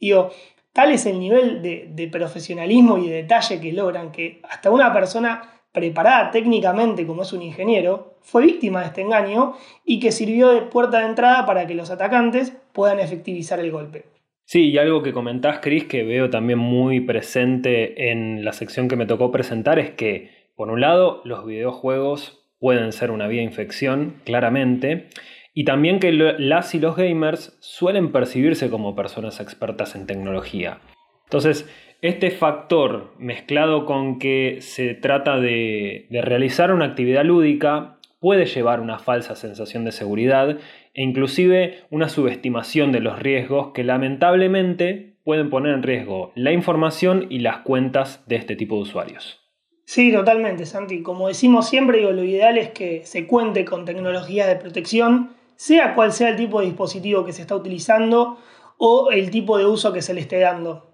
Digo, 0.00 0.30
tal 0.72 0.92
es 0.92 1.04
el 1.04 1.20
nivel 1.20 1.60
de, 1.60 2.08
profesionalismo 2.10 2.96
y 2.96 3.10
de 3.10 3.16
detalle 3.16 3.60
que 3.60 3.72
logran 3.72 4.10
que 4.10 4.40
hasta 4.48 4.70
una 4.70 4.90
persona 4.90 5.60
preparada 5.70 6.30
técnicamente 6.30 7.06
como 7.06 7.22
es 7.22 7.32
un 7.34 7.42
ingeniero, 7.42 8.16
fue 8.22 8.46
víctima 8.46 8.80
de 8.80 8.86
este 8.86 9.02
engaño 9.02 9.54
y 9.84 10.00
que 10.00 10.12
sirvió 10.12 10.48
de 10.48 10.62
puerta 10.62 11.00
de 11.00 11.06
entrada 11.06 11.44
para 11.44 11.66
que 11.66 11.74
los 11.74 11.90
atacantes 11.90 12.54
puedan 12.72 13.00
efectivizar 13.00 13.60
el 13.60 13.70
golpe. 13.70 14.17
Sí, 14.48 14.70
y 14.70 14.78
algo 14.78 15.02
que 15.02 15.12
comentás, 15.12 15.58
Chris, 15.60 15.84
que 15.84 16.04
veo 16.04 16.30
también 16.30 16.58
muy 16.58 17.00
presente 17.00 18.10
en 18.10 18.46
la 18.46 18.54
sección 18.54 18.88
que 18.88 18.96
me 18.96 19.04
tocó 19.04 19.30
presentar, 19.30 19.78
es 19.78 19.90
que, 19.90 20.30
por 20.56 20.70
un 20.70 20.80
lado, 20.80 21.20
los 21.26 21.44
videojuegos 21.44 22.48
pueden 22.58 22.92
ser 22.92 23.10
una 23.10 23.28
vía 23.28 23.42
infección, 23.42 24.22
claramente, 24.24 25.10
y 25.52 25.64
también 25.64 26.00
que 26.00 26.12
las 26.12 26.74
y 26.74 26.80
los 26.80 26.96
gamers 26.96 27.58
suelen 27.60 28.10
percibirse 28.10 28.70
como 28.70 28.96
personas 28.96 29.38
expertas 29.38 29.94
en 29.94 30.06
tecnología. 30.06 30.78
Entonces, 31.24 31.68
este 32.00 32.30
factor 32.30 33.12
mezclado 33.18 33.84
con 33.84 34.18
que 34.18 34.62
se 34.62 34.94
trata 34.94 35.38
de, 35.38 36.06
de 36.08 36.22
realizar 36.22 36.72
una 36.72 36.86
actividad 36.86 37.26
lúdica 37.26 37.97
puede 38.20 38.46
llevar 38.46 38.80
una 38.80 38.98
falsa 38.98 39.36
sensación 39.36 39.84
de 39.84 39.92
seguridad 39.92 40.58
e 40.94 41.02
inclusive 41.02 41.84
una 41.90 42.08
subestimación 42.08 42.92
de 42.92 43.00
los 43.00 43.18
riesgos 43.18 43.72
que 43.72 43.84
lamentablemente 43.84 45.16
pueden 45.24 45.50
poner 45.50 45.74
en 45.74 45.82
riesgo 45.82 46.32
la 46.34 46.52
información 46.52 47.26
y 47.28 47.40
las 47.40 47.58
cuentas 47.58 48.24
de 48.26 48.36
este 48.36 48.56
tipo 48.56 48.76
de 48.76 48.82
usuarios. 48.82 49.40
Sí, 49.84 50.12
totalmente, 50.12 50.66
Santi. 50.66 51.02
Como 51.02 51.28
decimos 51.28 51.68
siempre, 51.68 52.00
lo 52.02 52.22
ideal 52.22 52.58
es 52.58 52.70
que 52.70 53.04
se 53.04 53.26
cuente 53.26 53.64
con 53.64 53.84
tecnologías 53.84 54.46
de 54.46 54.56
protección, 54.56 55.30
sea 55.56 55.94
cual 55.94 56.12
sea 56.12 56.28
el 56.28 56.36
tipo 56.36 56.60
de 56.60 56.66
dispositivo 56.66 57.24
que 57.24 57.32
se 57.32 57.42
está 57.42 57.56
utilizando 57.56 58.38
o 58.76 59.10
el 59.10 59.30
tipo 59.30 59.58
de 59.58 59.66
uso 59.66 59.92
que 59.92 60.02
se 60.02 60.14
le 60.14 60.20
esté 60.20 60.38
dando. 60.40 60.90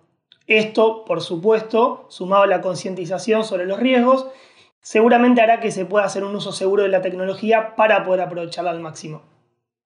Esto, 0.46 1.04
por 1.04 1.22
supuesto, 1.22 2.06
sumado 2.08 2.42
a 2.42 2.46
la 2.46 2.60
concientización 2.60 3.44
sobre 3.44 3.66
los 3.66 3.80
riesgos 3.80 4.26
seguramente 4.84 5.40
hará 5.40 5.60
que 5.60 5.72
se 5.72 5.86
pueda 5.86 6.04
hacer 6.04 6.22
un 6.22 6.36
uso 6.36 6.52
seguro 6.52 6.84
de 6.84 6.90
la 6.90 7.00
tecnología 7.00 7.74
para 7.74 8.04
poder 8.04 8.20
aprovecharla 8.20 8.70
al 8.70 8.80
máximo. 8.80 9.22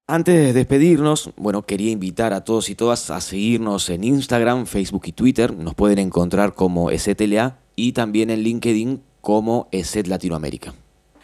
Antes 0.08 0.34
de 0.34 0.52
despedirnos, 0.52 1.30
bueno, 1.36 1.62
quería 1.62 1.90
invitar 1.90 2.32
a 2.32 2.42
todos 2.42 2.68
y 2.68 2.74
todas 2.74 3.10
a 3.10 3.20
seguirnos 3.20 3.90
en 3.90 4.04
Instagram, 4.04 4.66
Facebook 4.66 5.02
y 5.06 5.12
Twitter. 5.12 5.54
Nos 5.54 5.74
pueden 5.74 5.98
encontrar 5.98 6.54
como 6.54 6.90
ESETLA 6.90 7.58
y 7.76 7.92
también 7.92 8.30
en 8.30 8.40
LinkedIn 8.40 9.02
como 9.20 9.68
ESET 9.70 10.06
Latinoamérica. 10.06 10.72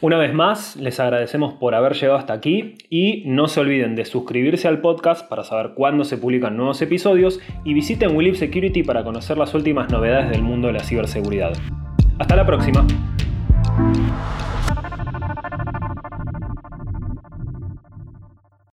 Una 0.01 0.19
vez 0.19 0.35
más, 0.35 0.77
les 0.77 1.01
agradecemos 1.01 1.55
por 1.55 1.75
haber 1.75 1.95
llegado 1.95 2.19
hasta 2.19 2.35
aquí 2.35 2.75
y 2.91 3.25
no 3.27 3.49
se 3.49 3.61
olviden 3.61 3.97
de 3.97 4.05
suscribirse 4.05 4.69
al 4.69 4.83
podcast 4.83 5.27
para 5.29 5.45
saber 5.45 5.73
cuándo 5.75 6.05
se 6.05 6.19
publican 6.19 6.57
nuevos 6.57 6.83
episodios 6.83 7.41
y 7.65 7.73
visiten 7.73 8.15
Willip 8.15 8.35
Security 8.35 8.83
para 8.83 9.03
conocer 9.03 9.39
las 9.39 9.55
últimas 9.55 9.91
novedades 9.91 10.31
del 10.31 10.43
mundo 10.43 10.67
de 10.67 10.75
la 10.75 10.85
ciberseguridad. 10.85 11.55
Hasta 12.19 12.37
la 12.37 12.45
próxima. 12.45 12.87
Thank 13.93 13.97
you. 13.99 14.54